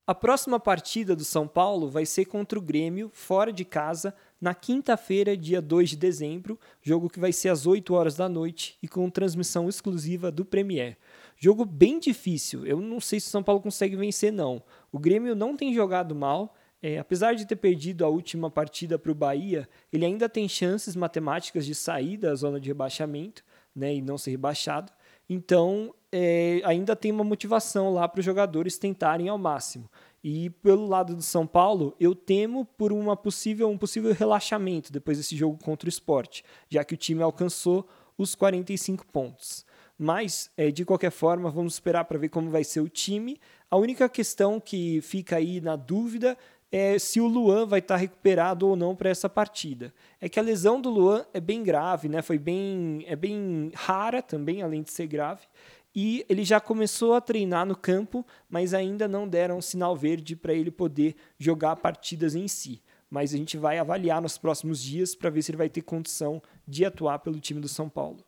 A 0.06 0.14
próxima 0.14 0.58
partida 0.58 1.14
do 1.14 1.22
São 1.22 1.46
Paulo 1.46 1.90
vai 1.90 2.06
ser 2.06 2.24
contra 2.24 2.58
o 2.58 2.62
Grêmio, 2.62 3.10
fora 3.12 3.52
de 3.52 3.62
casa, 3.62 4.14
na 4.40 4.54
quinta-feira, 4.54 5.36
dia 5.36 5.60
2 5.60 5.90
de 5.90 5.96
dezembro, 5.96 6.58
jogo 6.80 7.10
que 7.10 7.20
vai 7.20 7.30
ser 7.30 7.50
às 7.50 7.66
8 7.66 7.92
horas 7.92 8.16
da 8.16 8.26
noite 8.26 8.78
e 8.82 8.88
com 8.88 9.10
transmissão 9.10 9.68
exclusiva 9.68 10.32
do 10.32 10.46
Premier. 10.46 10.96
Jogo 11.36 11.66
bem 11.66 11.98
difícil, 11.98 12.64
eu 12.64 12.80
não 12.80 13.00
sei 13.00 13.20
se 13.20 13.28
o 13.28 13.30
São 13.30 13.42
Paulo 13.42 13.60
consegue 13.60 13.96
vencer 13.96 14.32
não. 14.32 14.62
O 14.90 14.98
Grêmio 14.98 15.34
não 15.34 15.54
tem 15.54 15.74
jogado 15.74 16.14
mal, 16.14 16.54
É, 16.82 16.98
apesar 16.98 17.34
de 17.34 17.46
ter 17.46 17.56
perdido 17.56 18.04
a 18.04 18.08
última 18.08 18.50
partida 18.50 18.98
para 18.98 19.10
o 19.10 19.14
Bahia, 19.14 19.68
ele 19.92 20.04
ainda 20.04 20.28
tem 20.28 20.48
chances 20.48 20.94
matemáticas 20.94 21.66
de 21.66 21.74
sair 21.74 22.16
da 22.16 22.34
zona 22.34 22.60
de 22.60 22.68
rebaixamento 22.68 23.44
né, 23.74 23.94
e 23.94 24.02
não 24.02 24.16
ser 24.16 24.30
rebaixado. 24.30 24.92
Então, 25.28 25.94
é, 26.10 26.60
ainda 26.64 26.96
tem 26.96 27.10
uma 27.12 27.24
motivação 27.24 27.92
lá 27.92 28.08
para 28.08 28.20
os 28.20 28.24
jogadores 28.24 28.78
tentarem 28.78 29.28
ao 29.28 29.36
máximo. 29.36 29.90
E 30.22 30.50
pelo 30.50 30.86
lado 30.86 31.14
do 31.14 31.22
São 31.22 31.46
Paulo, 31.46 31.94
eu 32.00 32.14
temo 32.14 32.64
por 32.64 32.92
uma 32.92 33.16
possível, 33.16 33.68
um 33.68 33.78
possível 33.78 34.12
relaxamento 34.12 34.92
depois 34.92 35.18
desse 35.18 35.36
jogo 35.36 35.58
contra 35.62 35.86
o 35.86 35.88
esporte, 35.88 36.44
já 36.68 36.84
que 36.84 36.94
o 36.94 36.96
time 36.96 37.22
alcançou 37.22 37.88
os 38.16 38.34
45 38.34 39.06
pontos. 39.06 39.64
Mas, 39.98 40.50
é, 40.56 40.70
de 40.70 40.84
qualquer 40.84 41.10
forma, 41.10 41.50
vamos 41.50 41.74
esperar 41.74 42.04
para 42.04 42.18
ver 42.18 42.28
como 42.28 42.50
vai 42.50 42.62
ser 42.62 42.80
o 42.80 42.88
time. 42.88 43.38
A 43.70 43.76
única 43.76 44.08
questão 44.08 44.58
que 44.58 45.00
fica 45.02 45.36
aí 45.36 45.60
na 45.60 45.76
dúvida 45.76 46.38
é 46.70 46.98
se 46.98 47.20
o 47.20 47.26
Luan 47.26 47.66
vai 47.66 47.80
estar 47.80 47.94
tá 47.94 48.00
recuperado 48.00 48.66
ou 48.66 48.76
não 48.76 48.96
para 48.96 49.10
essa 49.10 49.28
partida. 49.28 49.92
É 50.20 50.28
que 50.28 50.38
a 50.38 50.42
lesão 50.42 50.80
do 50.80 50.88
Luan 50.88 51.24
é 51.34 51.40
bem 51.40 51.62
grave, 51.62 52.08
né? 52.08 52.22
Foi 52.22 52.38
bem, 52.38 53.04
é 53.06 53.16
bem 53.16 53.70
rara 53.74 54.22
também, 54.22 54.62
além 54.62 54.82
de 54.82 54.90
ser 54.90 55.06
grave. 55.06 55.46
E 55.94 56.24
ele 56.28 56.44
já 56.44 56.60
começou 56.60 57.14
a 57.14 57.20
treinar 57.20 57.66
no 57.66 57.76
campo, 57.76 58.24
mas 58.48 58.72
ainda 58.72 59.08
não 59.08 59.28
deram 59.28 59.60
sinal 59.60 59.96
verde 59.96 60.36
para 60.36 60.54
ele 60.54 60.70
poder 60.70 61.16
jogar 61.38 61.76
partidas 61.76 62.34
em 62.34 62.46
si. 62.48 62.82
Mas 63.10 63.32
a 63.32 63.36
gente 63.36 63.56
vai 63.56 63.78
avaliar 63.78 64.20
nos 64.20 64.36
próximos 64.38 64.82
dias 64.82 65.14
para 65.14 65.30
ver 65.30 65.42
se 65.42 65.50
ele 65.50 65.58
vai 65.58 65.68
ter 65.68 65.82
condição 65.82 66.42
de 66.66 66.84
atuar 66.84 67.18
pelo 67.18 67.40
time 67.40 67.60
do 67.60 67.68
São 67.68 67.88
Paulo. 67.88 68.27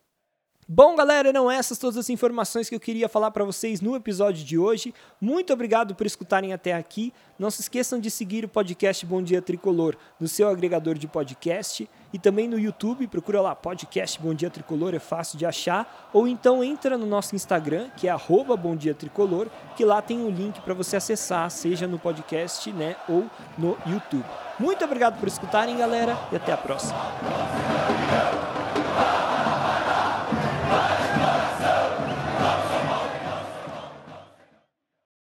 Bom, 0.73 0.95
galera, 0.95 1.27
eram 1.27 1.51
essas 1.51 1.77
todas 1.77 1.97
as 1.97 2.09
informações 2.09 2.69
que 2.69 2.75
eu 2.75 2.79
queria 2.79 3.09
falar 3.09 3.29
para 3.31 3.43
vocês 3.43 3.81
no 3.81 3.93
episódio 3.93 4.45
de 4.45 4.57
hoje. 4.57 4.93
Muito 5.19 5.51
obrigado 5.51 5.93
por 5.93 6.07
escutarem 6.07 6.53
até 6.53 6.73
aqui. 6.73 7.13
Não 7.37 7.51
se 7.51 7.59
esqueçam 7.59 7.99
de 7.99 8.09
seguir 8.09 8.45
o 8.45 8.47
podcast 8.47 9.05
Bom 9.05 9.21
Dia 9.21 9.41
Tricolor 9.41 9.97
no 10.17 10.29
seu 10.29 10.47
agregador 10.47 10.97
de 10.97 11.09
podcast 11.09 11.89
e 12.13 12.17
também 12.17 12.47
no 12.47 12.57
YouTube. 12.57 13.05
Procura 13.07 13.41
lá 13.41 13.53
podcast 13.53 14.17
Bom 14.21 14.33
Dia 14.33 14.49
Tricolor, 14.49 14.95
é 14.95 14.99
fácil 14.99 15.37
de 15.37 15.45
achar. 15.45 16.09
Ou 16.13 16.25
então 16.25 16.63
entra 16.63 16.97
no 16.97 17.05
nosso 17.05 17.35
Instagram, 17.35 17.89
que 17.97 18.07
é 18.07 18.11
arroba 18.11 18.55
Bom 18.55 18.73
Dia 18.73 18.93
Tricolor, 18.93 19.47
que 19.75 19.83
lá 19.83 20.01
tem 20.01 20.19
um 20.19 20.29
link 20.29 20.61
para 20.61 20.73
você 20.73 20.95
acessar, 20.95 21.51
seja 21.51 21.85
no 21.85 21.99
podcast 21.99 22.71
né, 22.71 22.95
ou 23.09 23.25
no 23.57 23.77
YouTube. 23.85 24.23
Muito 24.57 24.85
obrigado 24.85 25.19
por 25.19 25.27
escutarem, 25.27 25.77
galera, 25.77 26.17
e 26.31 26.37
até 26.37 26.53
a 26.53 26.57
próxima. 26.57 26.97